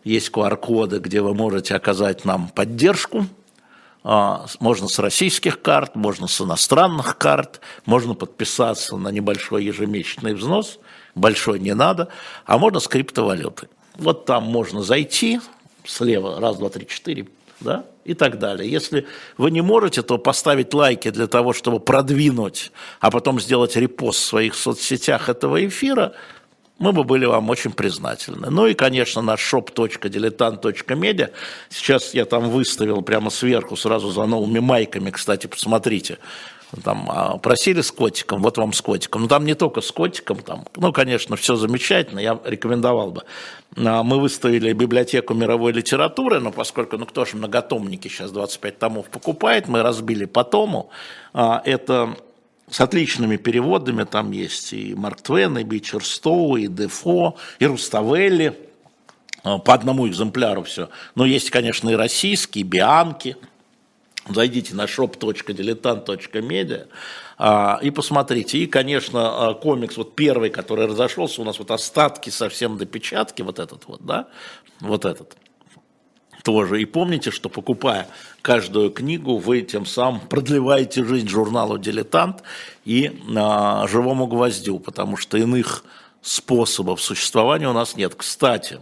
[0.04, 3.28] есть QR-коды, где вы можете оказать нам поддержку.
[4.04, 10.80] А, можно с российских карт, можно с иностранных карт, можно подписаться на небольшой ежемесячный взнос,
[11.16, 12.10] большой не надо,
[12.46, 13.70] а можно с криптовалюты.
[13.96, 15.40] Вот там можно зайти,
[15.86, 17.28] слева, раз, два, три, четыре,
[17.62, 18.70] да, и так далее.
[18.70, 24.20] Если вы не можете, то поставить лайки для того, чтобы продвинуть, а потом сделать репост
[24.20, 26.12] в своих соцсетях этого эфира–
[26.80, 28.50] мы бы были вам очень признательны.
[28.50, 31.32] Ну и, конечно, наш shop.diletant.media.
[31.70, 36.18] Сейчас я там выставил прямо сверху сразу за новыми майками, кстати, посмотрите.
[36.84, 39.24] Там а, просили с котиком, вот вам с котиком.
[39.24, 43.24] Ну там не только с котиком, там, ну, конечно, все замечательно, я рекомендовал бы.
[43.76, 49.10] А, мы выставили библиотеку мировой литературы, но поскольку, ну кто же многотомники сейчас 25 томов
[49.10, 50.92] покупает, мы разбили по тому.
[51.34, 52.16] А, это
[52.70, 58.58] с отличными переводами, там есть и Марк Твен, и Бичер Стоу, и Дефо, и Руставелли,
[59.44, 60.90] по одному экземпляру все.
[61.16, 63.38] Но есть, конечно, и российские, Бианки–
[64.30, 66.88] Зайдите на shop.diletant.media
[67.38, 68.60] а, и посмотрите.
[68.60, 73.42] И, конечно, а, комикс, вот первый, который разошелся, у нас вот остатки совсем до печатки,
[73.42, 74.28] вот этот вот, да,
[74.82, 75.36] вот этот
[76.50, 76.82] тоже.
[76.82, 78.08] И помните, что покупая
[78.42, 82.42] каждую книгу, вы тем самым продлеваете жизнь журналу «Дилетант»
[82.86, 85.84] и а, «Живому гвоздю», потому что иных
[86.24, 88.16] способов существования у нас нет.
[88.16, 88.82] Кстати,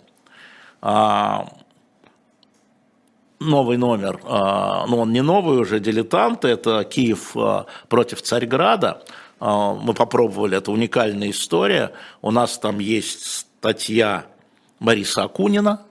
[0.82, 1.49] а,
[3.41, 9.03] новый номер, а, но ну, он не новый уже, дилетант, это Киев а, против Царьграда.
[9.41, 11.91] А, мы попробовали, это уникальная история.
[12.21, 13.25] У нас там есть
[13.60, 14.23] статья
[14.80, 15.82] Бориса Акунина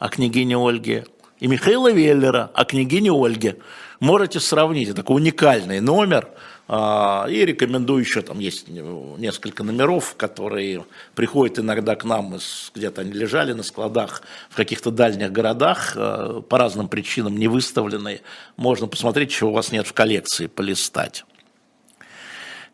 [0.00, 1.06] о княгине Ольге
[1.38, 3.58] и Михаила Веллера о княгине Ольге.
[4.00, 6.28] Можете сравнить, это такой уникальный номер–
[6.72, 10.84] а, и рекомендую еще, там есть несколько номеров, которые
[11.16, 12.38] приходят иногда к нам,
[12.72, 18.20] где-то они лежали на складах в каких-то дальних городах, а, по разным причинам не выставленные.
[18.56, 21.24] Можно посмотреть, чего у вас нет в коллекции, полистать.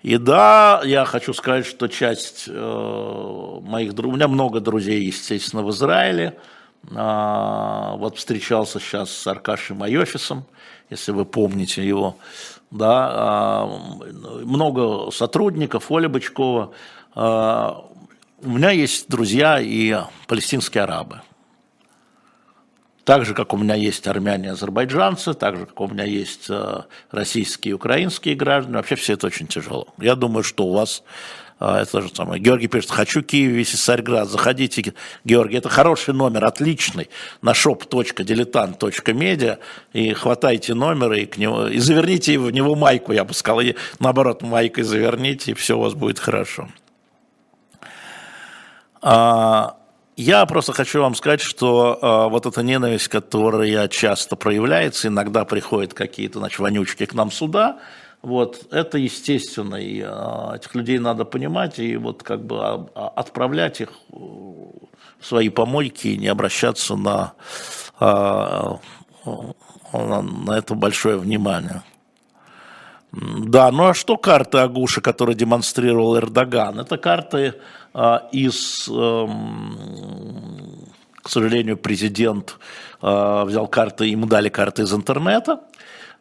[0.03, 5.63] И да, я хочу сказать, что часть э, моих друзей, у меня много друзей, естественно,
[5.63, 6.39] в Израиле.
[6.95, 10.45] А, вот встречался сейчас с Аркашей Майофисом,
[10.91, 12.17] если вы помните его
[12.71, 13.67] да, а,
[14.45, 16.73] много сотрудников, Оля Бычкова.
[17.15, 17.85] А,
[18.43, 19.97] у меня есть друзья и
[20.27, 21.23] палестинские арабы.
[23.05, 26.87] Так же, как у меня есть армяне азербайджанцы, так же, как у меня есть а,
[27.11, 28.77] российские и украинские граждане.
[28.77, 29.89] Вообще все это очень тяжело.
[29.99, 31.03] Я думаю, что у вас
[31.59, 32.39] это же самое.
[32.41, 34.29] Георгий пишет, хочу Киев, весь Царьград.
[34.29, 34.93] Заходите,
[35.25, 37.09] Георгий, это хороший номер, отличный,
[37.41, 39.59] на shop.diletant.media
[39.93, 43.75] и хватайте номер и, к нему, и заверните в него майку, я бы сказал, и
[44.01, 46.69] наоборот, майкой заверните, и все у вас будет хорошо.
[49.01, 49.77] А,
[50.17, 55.93] я просто хочу вам сказать, что э, вот эта ненависть, которая часто проявляется, иногда приходят
[55.93, 57.77] какие-то, значит, вонючки к нам сюда,
[58.23, 63.09] вот, это естественно, и а, этих людей надо понимать, и вот как бы а, а,
[63.09, 64.89] отправлять их в
[65.21, 67.35] свои помойки и не обращаться на,
[67.99, 68.79] а,
[69.93, 71.83] на, на это большое внимание.
[73.13, 76.81] Да, ну а что карты Агуши, которые демонстрировал Эрдоган?
[76.81, 77.55] Это карты
[77.95, 79.27] а, из, а,
[81.23, 82.59] к сожалению, президент
[83.01, 85.61] а, взял карты, ему дали карты из интернета, а,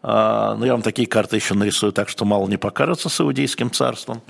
[0.01, 4.21] Но ну, я вам такие карты еще нарисую так, что мало не покажется саудийским царством.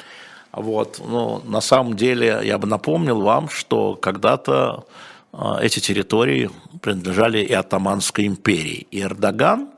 [0.53, 1.01] Вот.
[1.05, 4.85] Но на самом деле я бы напомнил вам, что когда-то
[5.33, 6.49] а, эти территории
[6.81, 8.87] принадлежали и Атаманской империи.
[8.89, 9.69] И Эрдоган,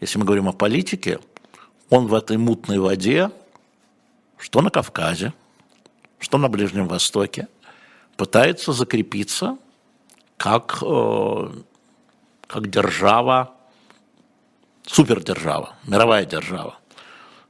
[0.00, 1.20] если мы говорим о политике,
[1.90, 3.30] он в этой мутной воде,
[4.36, 5.32] что на Кавказе,
[6.18, 7.46] что на Ближнем Востоке,
[8.16, 9.58] пытается закрепиться
[10.36, 11.48] как, э,
[12.48, 13.54] как держава
[14.86, 16.78] супердержава, мировая держава,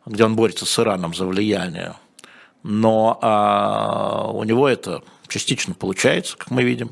[0.06, 1.94] где он борется с Ираном за влияние.
[2.62, 6.90] Но а, у него это частично получается, как мы видим,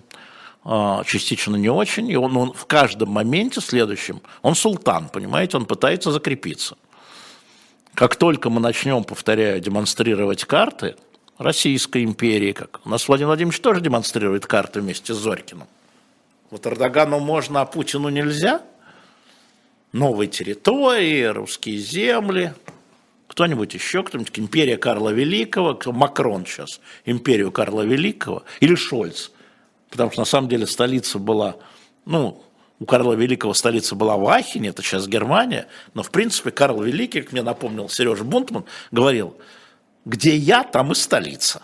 [0.65, 2.09] а, частично не очень.
[2.09, 6.77] И он, он в каждом моменте следующем, он султан, понимаете, он пытается закрепиться.
[7.95, 10.97] Как только мы начнем, повторяю, демонстрировать карты
[11.37, 15.67] Российской империи, как у нас Владимир Владимирович тоже демонстрирует карты вместе с Зорькиным.
[16.51, 18.63] Вот Эрдогану можно, а Путину нельзя–
[19.93, 22.53] новые территории, русские земли,
[23.27, 29.31] кто-нибудь еще, кто-нибудь, империя Карла Великого, кто Макрон сейчас, империю Карла Великого, или Шольц,
[29.91, 31.57] потому что на самом деле столица была,
[32.05, 32.43] ну,
[32.81, 37.23] у Карла Великого столица была в Ахене, это сейчас Германия, но в принципе Карл Великий,
[37.23, 39.37] как мне напомнил Сережа Бунтман, говорил,
[40.05, 41.63] где я, там и столица.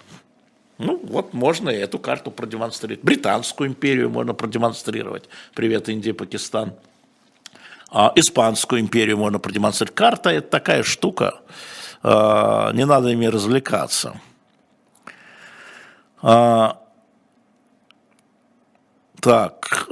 [0.78, 3.04] Ну, вот можно и эту карту продемонстрировать.
[3.04, 5.28] Британскую империю можно продемонстрировать.
[5.54, 6.74] Привет, Индия, Пакистан.
[7.90, 9.94] А, Испанскую империю можно продемонстрировать.
[9.94, 11.40] Карта– это такая штука,
[12.02, 14.20] а, не надо ими развлекаться.
[16.22, 16.78] А,
[19.20, 19.86] так,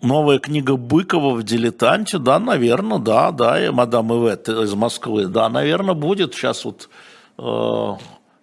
[0.00, 5.48] новая книга Быкова в «Дилетанте», да, наверное, да, да, и мадам Ивет из Москвы, да,
[5.48, 6.34] наверное, будет.
[6.34, 6.88] Сейчас вот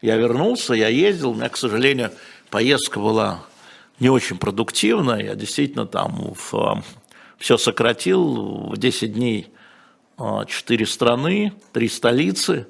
[0.06, 2.12] Я вернулся, я ездил, у меня, к сожалению,
[2.52, 3.39] поездка была
[4.00, 5.20] не очень продуктивная.
[5.24, 6.84] Я действительно там в,
[7.38, 9.52] все сократил в 10 дней
[10.18, 12.68] 4 страны, 3 столицы.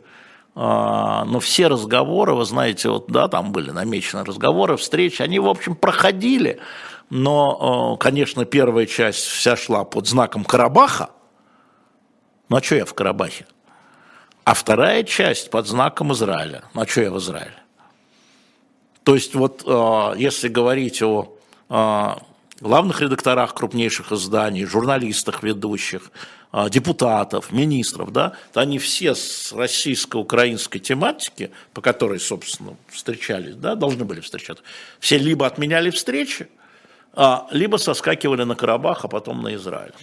[0.56, 5.76] Но все разговоры, вы знаете, вот да, там были намечены разговоры, встречи, они, в общем,
[5.76, 6.60] проходили.
[7.10, 11.10] Но, конечно, первая часть вся шла под знаком Карабаха.
[12.50, 13.46] Ну а что я в Карабахе?
[14.44, 16.64] А вторая часть под знаком Израиля.
[16.74, 17.58] Ну а что я в Израиле?
[19.04, 19.64] То есть вот
[20.18, 21.38] если говорить о
[22.60, 26.12] главных редакторах крупнейших изданий, журналистах ведущих,
[26.54, 33.76] э, депутатов, министров, да, то они все с российско-украинской тематики, по которой, собственно, встречались, да,
[33.76, 34.64] должны были встречаться,
[35.00, 36.48] все либо отменяли встречи,
[37.52, 39.94] либо соскакивали на Карабах, а потом на Израиль.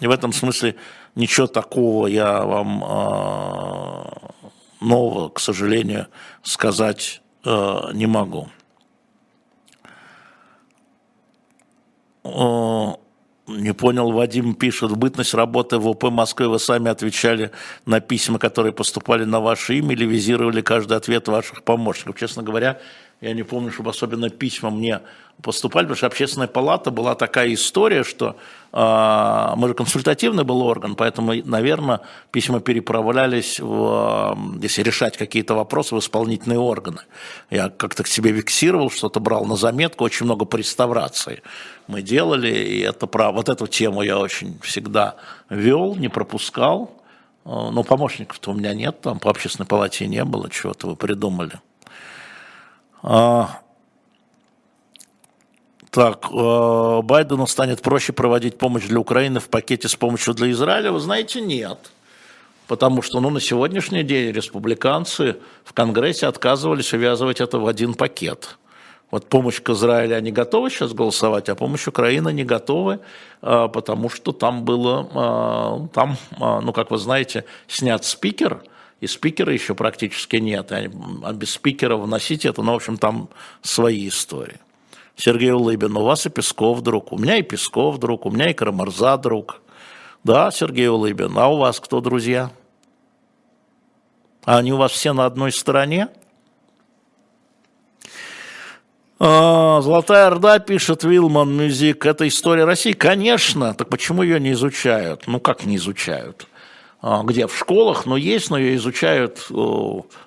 [0.00, 0.76] И в этом смысле
[1.14, 4.04] ничего такого я вам э,
[4.80, 6.06] нового, к сожалению,
[6.42, 8.48] сказать не могу.
[13.48, 17.50] Не понял, Вадим пишет, бытность работы в ОП Москвы вы сами отвечали
[17.86, 22.20] на письма, которые поступали на ваше имя или визировали каждый ответ ваших помощников.
[22.20, 22.78] Честно говоря,
[23.20, 25.00] я не помню, чтобы особенно письма мне
[25.42, 28.36] поступали, потому что общественная палата была такая история, что
[28.72, 32.00] э, мы же консультативный был орган, поэтому, наверное,
[32.30, 37.00] письма переправлялись, в, если решать какие-то вопросы, в исполнительные органы.
[37.50, 41.42] Я как-то к себе фиксировал, что-то брал на заметку, очень много по реставрации
[41.88, 45.16] мы делали, и это про вот эту тему я очень всегда
[45.50, 46.92] вел, не пропускал.
[47.44, 51.60] А, но помощников-то у меня нет, там по общественной палате не было, чего-то вы придумали.
[53.02, 53.60] А,
[55.90, 60.92] так, э, Байдену станет проще проводить помощь для Украины в пакете с помощью для Израиля?
[60.92, 61.78] Вы знаете, нет.
[62.66, 68.58] Потому что ну, на сегодняшний день республиканцы в Конгрессе отказывались увязывать это в один пакет.
[69.10, 73.00] Вот помощь к Израилю они готовы сейчас голосовать, а помощь Украины не готовы,
[73.40, 78.62] э, потому что там было, э, там, ну, как вы знаете, снят спикер–
[79.00, 80.72] и спикера еще практически нет.
[80.72, 83.28] А без спикера вносить это, ну, в общем, там
[83.62, 84.58] свои истории.
[85.16, 88.54] Сергей Улыбин, у вас и Песков друг, у меня и Песков друг, у меня и
[88.54, 89.60] Карамарза друг.
[90.22, 92.50] Да, Сергей Улыбин, а у вас кто друзья?
[94.44, 96.08] А они у вас все на одной стороне?
[99.20, 102.92] А, Золотая Орда, пишет Вилман Мюзик, это история России.
[102.92, 105.26] Конечно, так почему ее не изучают?
[105.26, 106.46] Ну, как не изучают?
[107.00, 109.48] А, где в школах, но есть, но ее изучают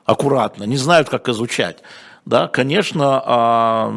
[0.05, 1.79] аккуратно, не знают, как изучать.
[2.23, 3.93] Да, конечно, а,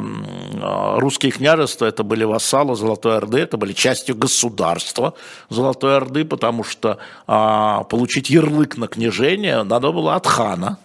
[0.61, 5.14] а, русские княжества это были вассалы Золотой Орды, это были частью государства
[5.51, 10.79] Золотой Орды, потому что получить ярлык на княжение надо было от хана.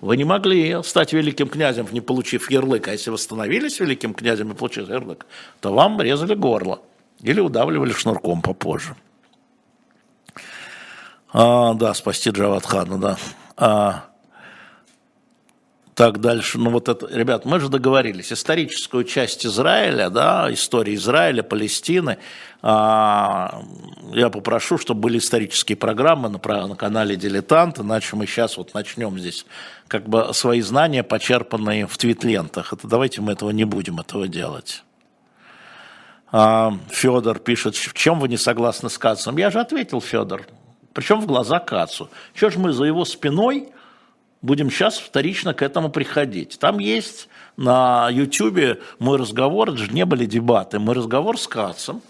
[0.00, 4.50] Вы не могли стать великим князем, не получив ярлык, а если вы становились великим князем
[4.50, 5.26] и получили ярлык,
[5.60, 6.80] то вам резали горло
[7.20, 8.94] или удавливали шнурком попозже.
[11.32, 13.16] А, да, спасти Джавадхана, да.
[13.56, 14.04] А,
[15.94, 21.42] так дальше, ну вот это, ребят, мы же договорились, историческую часть Израиля, да, истории Израиля,
[21.42, 22.18] Палестины,
[22.62, 23.62] а,
[24.12, 29.18] я попрошу, чтобы были исторические программы на, на канале «Дилетант», иначе мы сейчас вот начнем
[29.18, 29.46] здесь
[29.86, 32.72] как бы свои знания, почерпанные в твит-лентах.
[32.72, 34.84] Это давайте мы этого не будем этого делать.
[36.30, 39.36] А, Федор пишет, в чем вы не согласны с Кацом?
[39.36, 40.46] Я же ответил, Федор,
[40.92, 42.08] причем в глаза Кацу.
[42.34, 43.68] Что ж мы за его спиной
[44.42, 46.58] будем сейчас вторично к этому приходить?
[46.58, 52.02] Там есть на Ютьюбе мой разговор, это же не были дебаты, мой разговор с Кацем,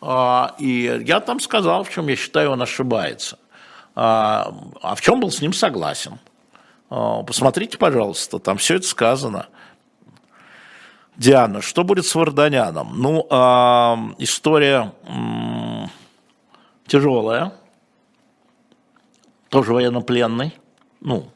[0.00, 3.38] а, и я там сказал, в чем я считаю, он ошибается.
[3.94, 6.18] А, а в чем был с ним согласен.
[6.90, 9.46] А, посмотрите, пожалуйста, там все это сказано.
[11.16, 12.98] Диана, что будет с Варданяном?
[12.98, 13.20] Ну,
[14.18, 14.92] история
[16.86, 17.52] тяжелая
[19.52, 20.54] тоже военнопленный,
[21.02, 21.30] ну,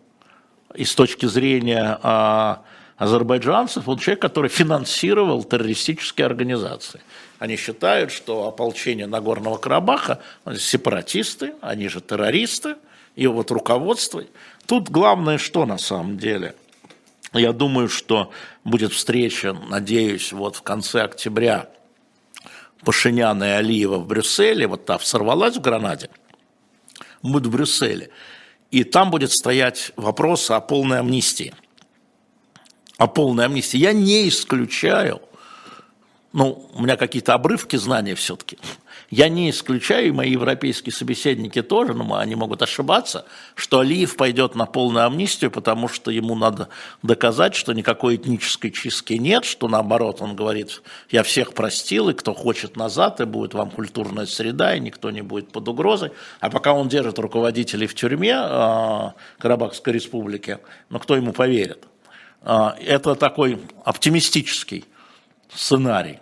[0.74, 2.62] и с точки зрения а,
[2.96, 7.02] азербайджанцев, он человек, который финансировал террористические организации.
[7.38, 10.22] Они считают, что ополчение Нагорного Карабаха,
[10.56, 12.76] сепаратисты, они же террористы,
[13.16, 14.24] и вот руководство.
[14.64, 16.54] Тут главное что на самом деле?
[17.34, 18.30] Я думаю, что
[18.64, 21.68] будет встреча, надеюсь, вот в конце октября
[22.82, 26.08] Пашиняна и Алиева в Брюсселе, вот та сорвалась в Гранаде–
[27.32, 28.10] будет в Брюсселе.
[28.70, 31.54] И там будет стоять вопрос о полной амнистии.
[32.98, 33.78] О полной амнистии.
[33.78, 35.20] Я не исключаю,
[36.32, 38.58] ну, у меня какие-то обрывки знаний все-таки.
[39.10, 44.56] Я не исключаю, и мои европейские собеседники тоже, но они могут ошибаться, что Алиев пойдет
[44.56, 46.68] на полную амнистию, потому что ему надо
[47.02, 52.34] доказать, что никакой этнической чистки нет, что наоборот он говорит, я всех простил, и кто
[52.34, 56.10] хочет назад, и будет вам культурная среда, и никто не будет под угрозой.
[56.40, 60.58] А пока он держит руководителей в тюрьме э, Карабахской республики,
[60.90, 61.84] ну кто ему поверит?
[62.42, 64.84] Э, это такой оптимистический
[65.54, 66.18] сценарий.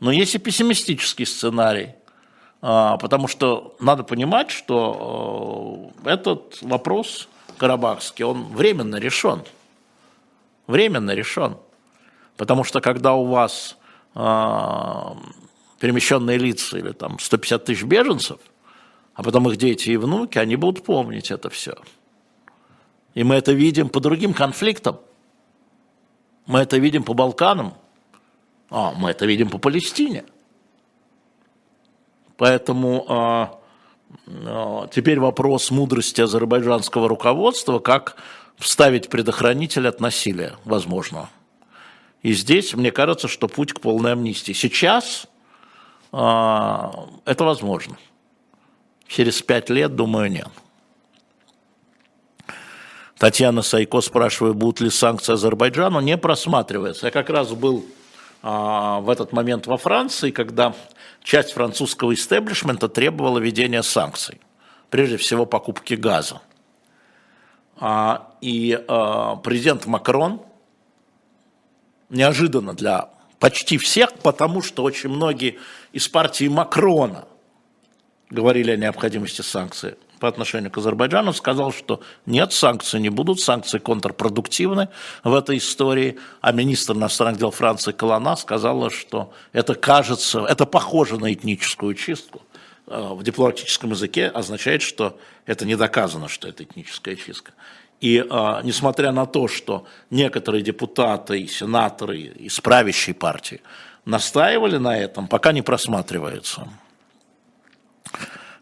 [0.00, 1.94] Но есть и пессимистический сценарий, а,
[2.60, 7.28] потому что надо понимать, что э, этот вопрос
[7.58, 9.42] карабахский, он временно решен.
[10.66, 11.56] Временно решен.
[12.36, 13.78] Потому что когда у вас
[14.14, 15.16] а,
[15.78, 18.38] перемещенные лица или там 150 тысяч беженцев,
[19.14, 21.76] а потом их дети и внуки, они будут помнить это все.
[23.14, 24.98] И мы это видим по другим конфликтам.
[26.46, 27.74] Мы это видим по Балканам–
[28.70, 30.24] а, мы это видим по Палестине.
[32.36, 33.58] Поэтому а,
[34.26, 38.16] а, теперь вопрос мудрости азербайджанского руководства, как
[38.58, 41.28] вставить предохранитель от насилия, возможно.
[42.22, 44.52] И здесь мне кажется, что путь к полной амнистии.
[44.52, 45.26] Сейчас
[46.12, 47.96] а, это возможно.
[49.06, 50.48] Через пять лет, думаю, нет.
[53.18, 57.06] Татьяна Сайко спрашивает, будут ли санкции Азербайджану, не просматривается.
[57.06, 57.86] Я как раз был
[58.42, 60.74] в этот момент во Франции, когда
[61.22, 64.40] часть французского истеблишмента требовала введения санкций,
[64.90, 66.40] прежде всего покупки газа.
[67.78, 70.40] А, и а, президент Макрон
[72.08, 75.58] неожиданно для почти всех, потому что очень многие
[75.92, 77.26] из партии Макрона
[78.30, 83.78] говорили о необходимости санкций, по отношению к Азербайджану, сказал, что нет, санкций не будут, санкции
[83.78, 84.88] контрпродуктивны
[85.24, 91.18] в этой истории, а министр иностранных дел Франции Колона сказала, что это кажется, это похоже
[91.18, 92.42] на этническую чистку.
[92.86, 97.52] Э, в дипломатическом языке означает, что это не доказано, что это этническая чистка.
[98.00, 103.62] И а, несмотря на то, что некоторые депутаты и сенаторы из правящей партии
[104.04, 106.68] настаивали на этом, пока не просматривается.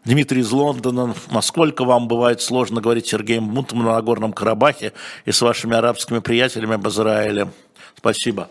[0.05, 1.15] Дмитрий из Лондона.
[1.31, 4.93] Насколько вам бывает сложно говорить с Сергеем Мутом на Нагорном Карабахе
[5.25, 7.49] и с вашими арабскими приятелями об Израиле?
[7.97, 8.49] Спасибо.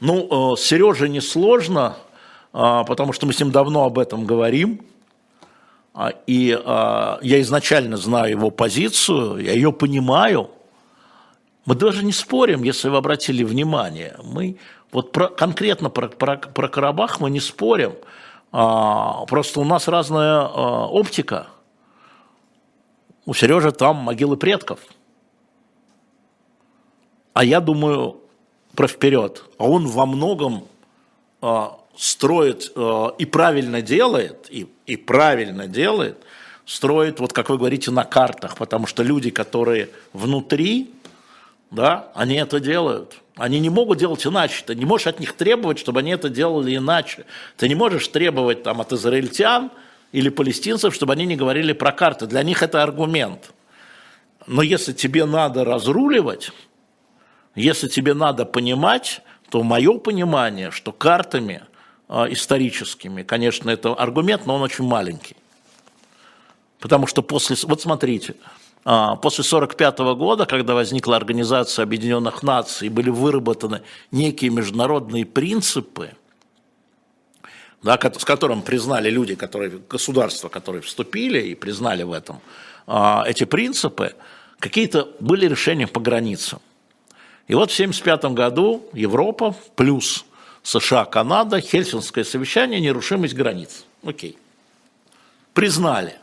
[0.00, 1.96] Ну, э, с Сережей не сложно,
[2.54, 4.80] а, потому что мы с ним давно об этом говорим.
[5.92, 10.50] А, и а, я изначально знаю его позицию, я ее понимаю.
[11.66, 14.16] Мы даже не спорим, если вы обратили внимание.
[14.24, 14.56] Мы
[14.92, 17.92] вот про, конкретно про, про, про Карабах мы не спорим.
[18.52, 21.48] А, просто у нас разная а, оптика.
[23.24, 24.80] У Сережи там могилы предков.
[27.32, 28.20] А я думаю
[28.74, 29.44] про вперед.
[29.58, 30.66] А он во многом
[31.42, 32.72] а, строит
[33.18, 36.18] и правильно делает, и, и правильно делает,
[36.66, 40.94] строит, вот как вы говорите, на картах, потому что люди, которые внутри,
[41.70, 44.64] да, они это делают– они не могут делать иначе.
[44.66, 47.26] Ты не можешь от них требовать, чтобы они это делали иначе.
[47.56, 49.70] Ты не можешь требовать там, от израильтян
[50.12, 52.26] или палестинцев, чтобы они не говорили про карты.
[52.26, 53.52] Для них это аргумент.
[54.46, 56.50] Но если тебе надо разруливать,
[57.54, 59.20] если тебе надо понимать,
[59.50, 61.62] то мое понимание, что картами
[62.08, 65.36] э, историческими, конечно, это аргумент, но он очень маленький.
[66.78, 67.56] Потому что после...
[67.64, 68.34] Вот смотрите,
[68.86, 73.82] после 1945 года, когда возникла Организация Объединенных Наций, были выработаны
[74.12, 76.12] некие международные принципы,
[77.82, 82.40] да, с которым признали люди, которые, государства, которые вступили и признали в этом
[82.86, 84.14] а, эти принципы,
[84.60, 86.60] какие-то были решения по границам.
[87.48, 90.24] И вот в 1975 году Европа плюс
[90.62, 93.84] США, Канада, Хельсинское совещание, нерушимость границ.
[94.04, 94.38] Окей.
[95.54, 96.14] Признали.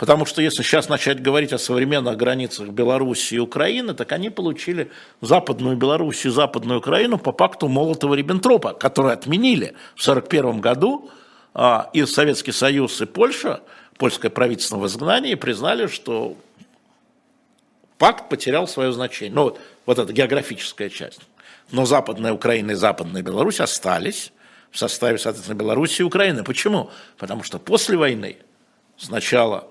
[0.00, 4.90] Потому что если сейчас начать говорить о современных границах Беларуси и Украины, так они получили
[5.20, 11.10] Западную Белоруссию и Западную Украину по пакту Молотова-Риббентропа, который отменили в 1941 году,
[11.52, 13.60] а, и Советский Союз, и Польша,
[13.98, 16.34] польское правительство в изгнании, признали, что
[17.98, 19.34] пакт потерял свое значение.
[19.34, 21.20] Ну, вот, вот эта географическая часть.
[21.72, 24.32] Но Западная Украина и Западная Беларусь остались
[24.70, 26.42] в составе, соответственно, Беларуси и Украины.
[26.42, 26.88] Почему?
[27.18, 28.38] Потому что после войны
[28.96, 29.68] сначала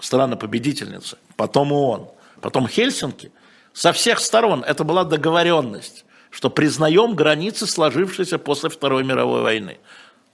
[0.00, 2.08] страна-победительница, потом ООН,
[2.40, 3.32] потом Хельсинки,
[3.72, 9.78] со всех сторон это была договоренность, что признаем границы, сложившиеся после Второй мировой войны.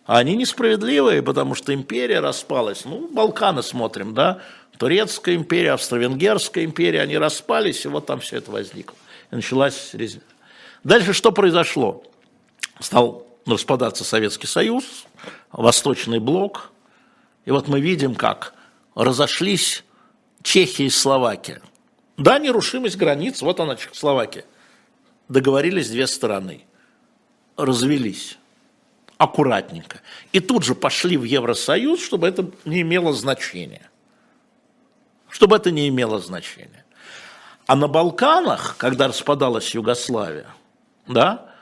[0.07, 2.85] А они несправедливые, потому что империя распалась.
[2.85, 4.41] Ну, Балканы смотрим, да,
[4.79, 8.97] Турецкая империя, Австро-Венгерская империя, они распались, и вот там все это возникло.
[9.31, 10.23] И началась резня.
[10.83, 12.03] Дальше что произошло?
[12.81, 15.07] Стал распадаться Советский Союз,
[15.53, 16.71] Восточный блок.
[17.45, 18.55] И вот мы видим, как
[18.95, 19.85] разошлись
[20.43, 21.63] Чехия и Словакия.
[22.17, 24.45] Да, нерушимость границ, вот она, Чехословакия.
[25.29, 26.65] Договорились две стороны,
[27.57, 28.39] развелись
[29.17, 30.01] аккуратненько.
[30.33, 33.91] И тут же пошли в Евросоюз, чтобы это не имело значения.
[35.29, 36.85] Чтобы это не имело значения.
[37.67, 40.47] А на Балканах, когда распадалась Югославия,
[41.07, 41.54] да,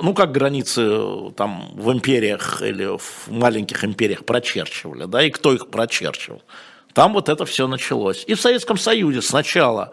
[0.00, 5.68] ну, как границы там в империях или в маленьких империях прочерчивали, да, и кто их
[5.68, 6.42] прочерчивал.
[6.94, 8.24] Там вот это все началось.
[8.26, 9.92] И в Советском Союзе сначала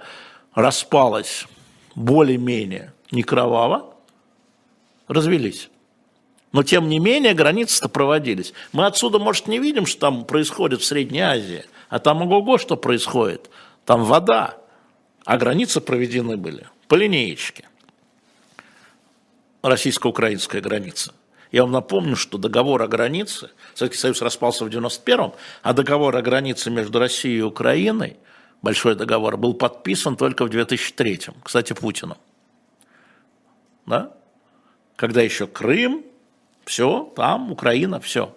[0.53, 1.45] распалось
[1.95, 3.93] более-менее не кроваво,
[5.07, 5.69] развелись.
[6.51, 8.53] Но тем не менее границы-то проводились.
[8.71, 12.75] Мы отсюда, может, не видим, что там происходит в Средней Азии, а там ого-го, что
[12.75, 13.49] происходит.
[13.85, 14.57] Там вода,
[15.25, 17.68] а границы проведены были по линеечке
[19.61, 21.13] российско-украинская граница.
[21.51, 25.33] Я вам напомню, что договор о границе, Советский Союз распался в 91-м,
[25.63, 28.17] а договор о границе между Россией и Украиной,
[28.61, 32.17] большой договор, был подписан только в 2003-м, кстати, Путиным.
[33.85, 34.13] Да?
[34.95, 36.05] Когда еще Крым,
[36.65, 38.35] все, там Украина, все.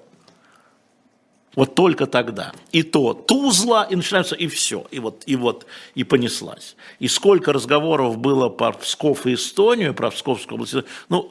[1.55, 2.53] Вот только тогда.
[2.71, 4.87] И то Тузла, и начинается, и все.
[4.91, 6.77] И вот, и вот, и понеслась.
[6.99, 10.75] И сколько разговоров было про Псков и Эстонию, про Псковскую область.
[11.11, 11.31] Ну,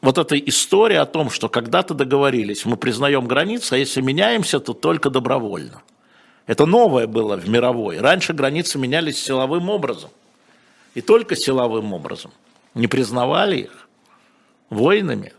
[0.00, 4.72] вот эта история о том, что когда-то договорились, мы признаем границы, а если меняемся, то
[4.72, 5.82] только добровольно.
[6.46, 7.98] Это новое было в мировой.
[7.98, 10.10] Раньше границы менялись силовым образом.
[10.94, 12.30] И только силовым образом.
[12.74, 13.88] Не признавали их
[14.70, 15.32] войнами.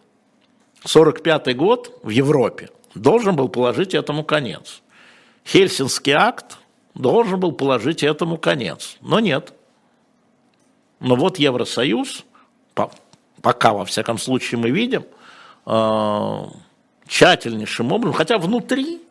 [0.84, 2.70] 45 год в Европе–
[3.02, 4.82] должен был положить этому конец.
[5.46, 6.58] Хельсинский акт
[6.94, 9.54] должен был положить этому конец, но нет.
[11.00, 12.26] Но вот Евросоюз,
[13.42, 15.06] пока во всяком случае мы видим,
[15.66, 16.46] э,
[17.08, 19.02] тщательнейшим образом, хотя внутри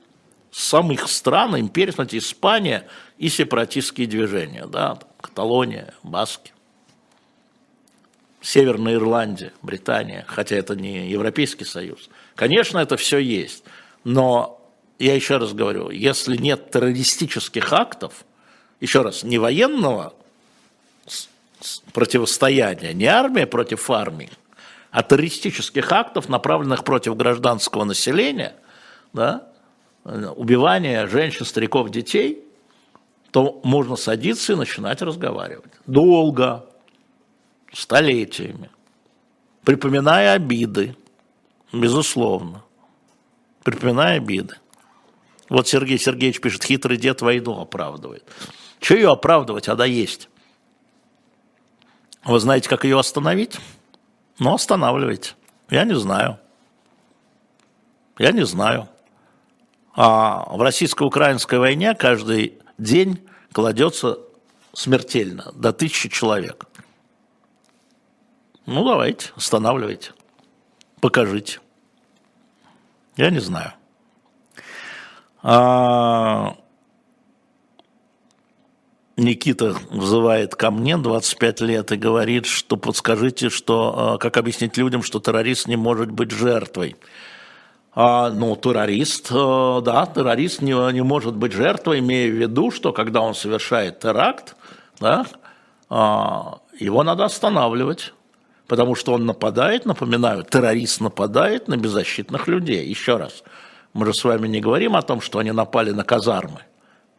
[0.50, 2.86] самых стран, империи, смотрите, Испания
[3.16, 6.52] и сепаратистские движения, да, Каталония, Баски,
[8.40, 12.08] Северная Ирландия, Британия, хотя это не Европейский Союз.
[12.34, 13.64] Конечно, это все есть,
[14.08, 14.58] но
[14.98, 18.24] я еще раз говорю, если нет террористических актов,
[18.80, 20.14] еще раз, не военного
[21.92, 24.30] противостояния, не армия против армии,
[24.90, 28.56] а террористических актов, направленных против гражданского населения,
[29.12, 29.46] да,
[30.04, 32.42] убивания женщин, стариков, детей,
[33.30, 35.72] то можно садиться и начинать разговаривать.
[35.86, 36.64] Долго,
[37.74, 38.70] столетиями,
[39.64, 40.96] припоминая обиды,
[41.74, 42.64] безусловно,
[43.70, 44.56] припоминая обиды.
[45.48, 48.24] Вот Сергей Сергеевич пишет, хитрый дед войну оправдывает.
[48.80, 50.28] Что ее оправдывать, она есть.
[52.24, 53.58] Вы знаете, как ее остановить?
[54.38, 55.32] Ну, останавливайте.
[55.70, 56.38] Я не знаю.
[58.18, 58.88] Я не знаю.
[59.94, 64.18] А в российско-украинской войне каждый день кладется
[64.72, 66.66] смертельно, до тысячи человек.
[68.66, 70.12] Ну, давайте, останавливайте,
[71.00, 71.60] покажите.
[73.18, 73.72] Я не знаю.
[75.42, 76.56] А...
[79.16, 85.02] Никита вызывает ко мне 25 лет и говорит, что подскажите, что, а, как объяснить людям,
[85.02, 86.94] что террорист не может быть жертвой.
[87.92, 92.92] А, ну, террорист, а, да, террорист не, не может быть жертвой, имея в виду, что
[92.92, 94.54] когда он совершает теракт,
[95.00, 95.26] да,
[95.90, 98.12] а, его надо останавливать
[98.68, 102.86] потому что он нападает, напоминаю, террорист нападает на беззащитных людей.
[102.86, 103.42] Еще раз,
[103.94, 106.60] мы же с вами не говорим о том, что они напали на казармы,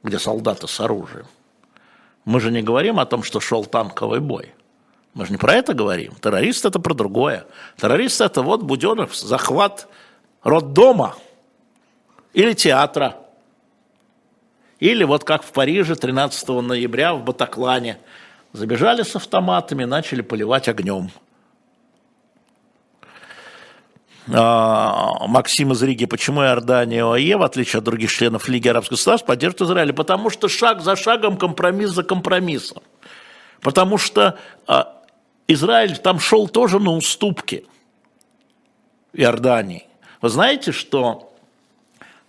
[0.03, 1.25] где солдаты с оружием.
[2.23, 4.53] Мы же не говорим о том, что шел танковый бой.
[5.15, 6.13] Мы же не про это говорим.
[6.21, 7.45] Террорист это про другое.
[7.77, 9.87] Террорист это вот Буденов, захват
[10.43, 11.15] роддома
[12.33, 13.17] или театра.
[14.79, 17.97] Или вот как в Париже 13 ноября в Батаклане.
[18.53, 21.09] Забежали с автоматами, начали поливать огнем.
[24.18, 28.91] А, Максим из Риги, почему Иордания и ОАЕ, в отличие от других членов Лиги арабских
[28.91, 29.93] государств, поддерживают Израиль?
[29.93, 32.84] Потому что шаг за шагом, компромисс за компромиссом.
[33.61, 34.95] Потому что а,
[35.47, 37.65] Израиль там шел тоже на уступки
[39.13, 39.88] Иордании.
[40.21, 41.34] Вы знаете, что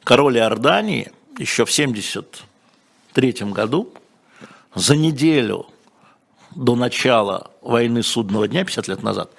[0.03, 3.92] король Иордании еще в 73 году
[4.74, 5.66] за неделю
[6.55, 9.30] до начала войны судного дня, 50 лет назад,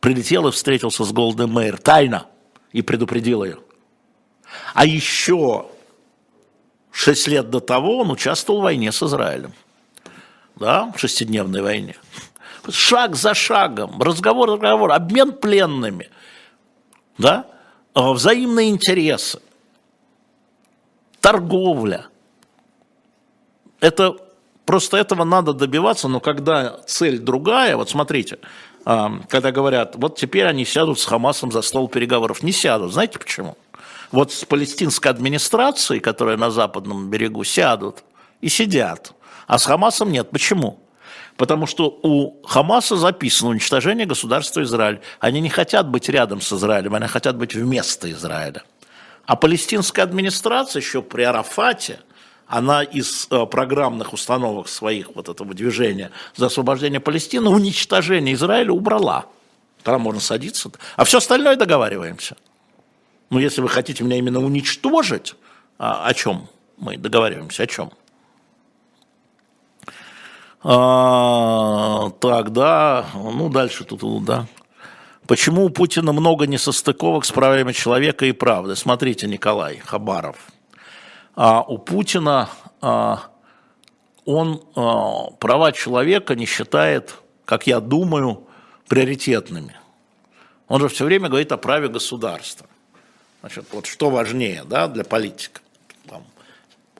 [0.00, 2.26] прилетел и встретился с Голден Мэйр тайно
[2.72, 3.58] и предупредил ее.
[4.74, 5.66] А еще
[6.90, 9.52] шесть лет до того он участвовал в войне с Израилем.
[10.56, 11.96] Да, в шестидневной войне.
[12.68, 16.10] Шаг за шагом, разговор, разговор, обмен пленными.
[17.16, 17.46] да,
[17.94, 19.40] а, взаимные интересы,
[21.20, 22.06] торговля.
[23.80, 24.16] Это
[24.66, 28.38] просто этого надо добиваться, но когда цель другая, вот смотрите,
[29.28, 33.58] когда говорят, вот теперь они сядут с Хамасом за стол переговоров, не сядут, знаете почему?
[34.12, 38.02] Вот с палестинской администрацией, которая на западном берегу, сядут
[38.40, 39.12] и сидят,
[39.46, 40.30] а с Хамасом нет.
[40.30, 40.80] Почему?
[41.36, 45.00] Потому что у Хамаса записано уничтожение государства Израиль.
[45.20, 48.62] Они не хотят быть рядом с Израилем, они хотят быть вместо Израиля.
[49.26, 52.00] А палестинская администрация еще при Арафате,
[52.48, 59.26] она из э, программных установок своих вот этого движения за освобождение Палестины уничтожение Израиля убрала.
[59.82, 60.70] Тогда можно садиться.
[60.96, 62.36] А все остальное договариваемся.
[63.30, 65.34] Ну, если вы хотите меня именно уничтожить,
[65.78, 67.92] а, о чем мы договариваемся, о чем?
[70.62, 74.46] А, так, да, ну дальше тут, да.
[75.26, 78.74] Почему у Путина много несостыковок с правами человека и правды?
[78.74, 80.36] Смотрите, Николай Хабаров.
[81.40, 83.30] А у Путина а,
[84.24, 87.14] он а, права человека не считает,
[87.44, 88.48] как я думаю,
[88.88, 89.76] приоритетными.
[90.66, 92.66] Он же все время говорит о праве государства.
[93.38, 95.60] Значит, вот что важнее да, для политика?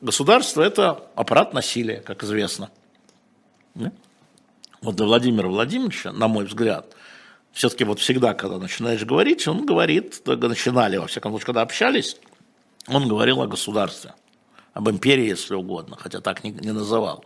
[0.01, 2.71] Государство– это аппарат насилия, как известно.
[3.75, 6.95] Вот для Владимира Владимировича, на мой взгляд,
[7.51, 12.17] все-таки вот всегда, когда начинаешь говорить, он говорит, начинали, во всяком случае, когда общались,
[12.87, 14.15] он говорил о государстве,
[14.79, 17.25] об империи, если угодно, хотя так не, не называл.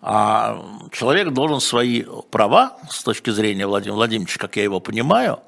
[0.00, 5.40] А человек должен свои права, с точки зрения Владимира Владимировича, как я его понимаю,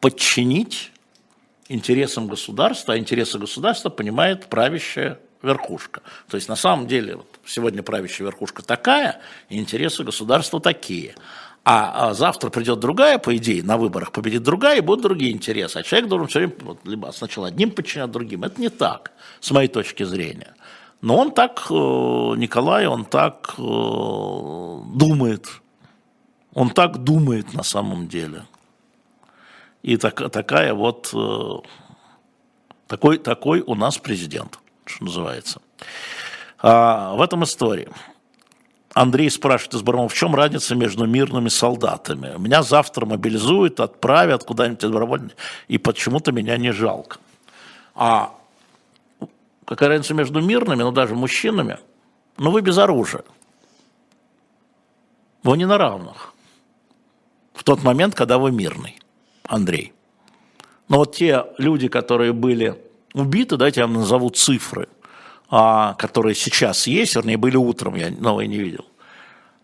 [0.00, 0.90] подчинить
[1.68, 6.02] интересам государства, а интересы государства понимает правящая верхушка.
[6.28, 11.14] То есть на самом деле вот, сегодня правящая верхушка такая, и интересы государства такие.
[11.68, 15.78] А, а завтра придет другая, по идее, на выборах победит другая, и будут другие интересы.
[15.78, 18.44] А человек должен все время вот, либо сначала одним подчинять другим.
[18.44, 19.10] Это не так,
[19.40, 20.54] с моей точки зрения.
[21.00, 23.62] Но он так, э, Николай, он так э,
[24.94, 25.48] думает.
[26.54, 28.44] Он так думает на самом деле.
[29.82, 31.68] И так, такая вот, э,
[32.86, 35.60] такой, такой у нас президент что называется.
[36.58, 37.88] А, в этом истории.
[38.96, 42.32] Андрей спрашивает из Бармова, в чем разница между мирными солдатами?
[42.38, 45.30] Меня завтра мобилизуют, отправят куда-нибудь добровольно,
[45.68, 47.18] и почему-то меня не жалко.
[47.94, 48.34] А
[49.66, 51.76] какая разница между мирными, ну даже мужчинами?
[52.38, 53.22] Ну вы без оружия.
[55.42, 56.32] Вы не на равных.
[57.52, 58.98] В тот момент, когда вы мирный,
[59.42, 59.92] Андрей.
[60.88, 62.82] Но вот те люди, которые были
[63.12, 64.88] убиты, давайте я вам назову цифры,
[65.48, 68.84] которые сейчас есть, вернее, были утром, я новые не видел.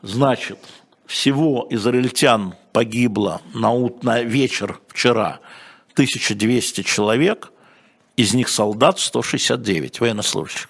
[0.02, 0.58] Значит,
[1.06, 3.72] всего израильтян погибло на,
[4.02, 5.40] на вечер вчера
[5.94, 7.52] 1200 человек,
[8.16, 10.68] из них солдат 169 военнослужащих.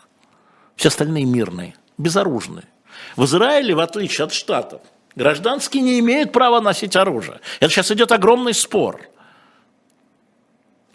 [0.76, 2.64] Все остальные мирные, безоружные.
[3.16, 4.80] В Израиле, в отличие от Штатов,
[5.16, 7.40] гражданские не имеют права носить оружие.
[7.60, 9.02] Это сейчас идет огромный спор–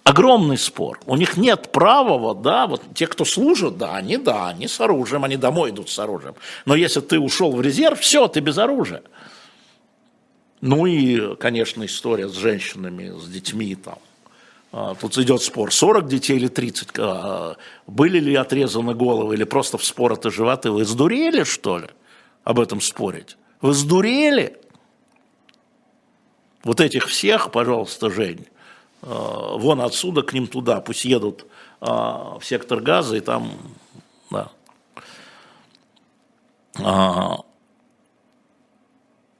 [0.07, 0.99] огромный спор.
[1.05, 4.79] У них нет права, вот, да, вот те, кто служат, да, они, да, они с
[4.79, 6.35] оружием, они домой идут с оружием.
[6.65, 9.03] Но если ты ушел в резерв, все, ты без оружия.
[10.61, 13.97] Ну и, конечно, история с женщинами, с детьми там.
[14.71, 16.89] А, тут идет спор, 40 детей или 30.
[16.97, 20.71] А, были ли отрезаны головы или просто в вспороты животы?
[20.71, 21.87] Вы сдурели, что ли,
[22.45, 23.37] об этом спорить?
[23.61, 24.57] Вы сдурели?
[26.63, 28.47] Вот этих всех, пожалуйста, Жень,
[29.01, 31.45] вон отсюда к ним туда, пусть едут
[31.81, 33.51] э, в сектор газа и там,
[34.29, 34.49] да.
[36.79, 37.39] А,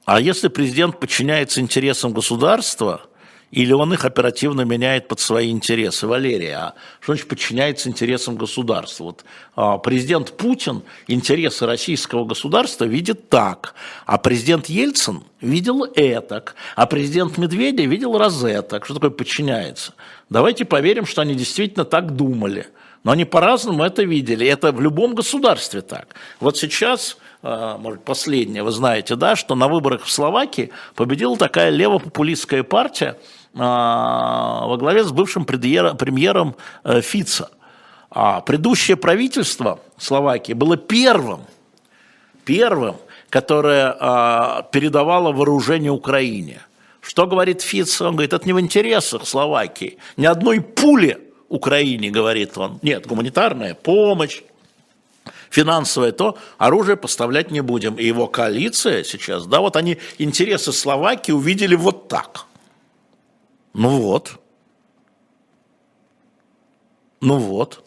[0.06, 3.02] а если президент подчиняется интересам государства–
[3.52, 6.06] или он их оперативно меняет под свои интересы.
[6.06, 9.06] Валерия, а что значит подчиняется интересам государства?
[9.06, 9.26] Вот
[9.56, 13.74] а, президент Путин интересы российского государства видит так,
[14.06, 18.86] а президент Ельцин видел этак, а президент Медведев видел розеток.
[18.86, 19.94] Что такое подчиняется?
[20.30, 22.68] Давайте поверим, что они действительно так думали.
[23.04, 24.46] Но они по-разному это видели.
[24.46, 26.16] Это в любом государстве так.
[26.42, 31.70] Вот сейчас а, может, последнее, вы знаете, да, что на выборах в Словакии победила такая
[31.70, 33.18] левопопулистская партия,
[33.54, 37.50] во главе с бывшим премьером э, Фица.
[38.10, 41.42] А предыдущее правительство Словакии было первым,
[42.46, 42.96] первым,
[43.30, 46.62] которое а, передавало вооружение Украине.
[47.02, 48.02] Что говорит Фиц?
[48.02, 49.98] Он говорит, это не в интересах Словакии.
[50.16, 51.20] Ни одной пули
[51.50, 52.80] Украине, говорит он.
[52.82, 54.42] Нет, гуманитарная помощь,
[55.50, 57.96] финансовое, то оружие поставлять не будем.
[57.96, 62.46] И его коалиция сейчас, да, вот они интересы Словакии увидели вот так–
[63.78, 64.40] ну вот.
[67.22, 67.84] Ну вот.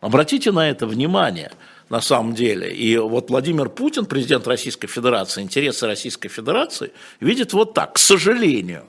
[0.00, 1.52] Обратите на это внимание
[1.90, 2.74] на самом деле.
[2.74, 8.84] И вот Владимир Путин, президент Российской Федерации, интересы Российской Федерации, видит вот так, к сожалению.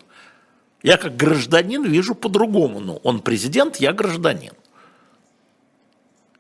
[0.81, 2.79] Я как гражданин вижу по-другому.
[2.79, 4.53] Ну, он президент, я гражданин.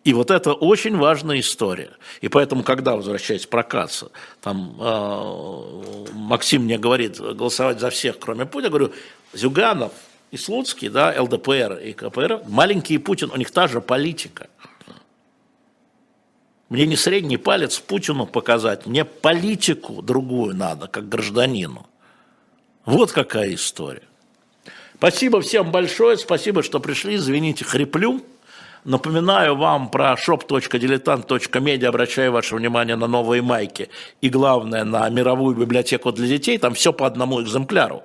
[0.03, 1.91] И вот это очень важная история.
[2.21, 4.09] И поэтому, когда, возвращаясь про Каца,
[4.41, 8.93] там э, Максим мне говорит голосовать за всех, кроме Путина, говорю,
[9.33, 9.91] Зюганов
[10.31, 14.47] и Слуцкий, да, ЛДПР и КПР, маленький Путин, у них та же политика.
[16.69, 21.85] Мне не средний палец Путину показать, мне политику другую надо, как гражданину.
[22.85, 24.07] Вот какая история.
[24.95, 28.23] Спасибо всем большое, спасибо, что пришли, извините, хриплю.
[28.83, 33.89] Напоминаю вам про shop.diletant.media, обращаю ваше внимание на новые майки.
[34.21, 38.03] И, главное, на мировую библиотеку для детей, там все по одному экземпляру.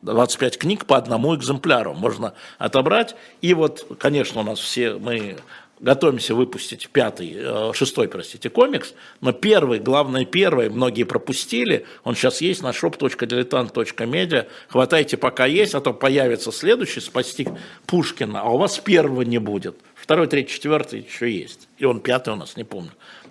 [0.00, 3.16] 25 книг по одному экземпляру можно отобрать.
[3.42, 5.36] И вот, конечно, у нас все мы
[5.80, 12.40] готовимся выпустить пятый, э, шестой, простите, комикс, но первый, главное первый, многие пропустили, он сейчас
[12.40, 17.48] есть на shop.diletant.media, хватайте пока есть, а то появится следующий, спасти
[17.86, 19.76] Пушкина, а у вас первого не будет.
[20.04, 21.66] Второй, третий, четвертый еще есть.
[21.78, 22.90] И он пятый у нас, не помню.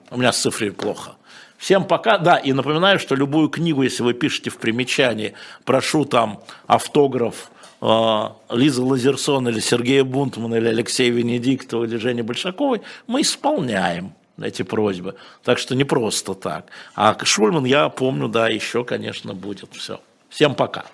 [0.09, 1.11] У меня с цифрой плохо.
[1.59, 2.17] Всем пока.
[2.17, 8.29] Да, и напоминаю, что любую книгу, если вы пишете в примечании, прошу там автограф э,
[8.49, 15.13] Лизы Лазерсон или Сергея Бунтмана или Алексея Венедиктова или Жени Большаковой, мы исполняем эти просьбы.
[15.43, 16.65] Так что не просто так.
[16.95, 19.69] А Шульман, я помню, да, еще, конечно, будет.
[19.73, 20.01] Все.
[20.27, 20.85] Всем пока.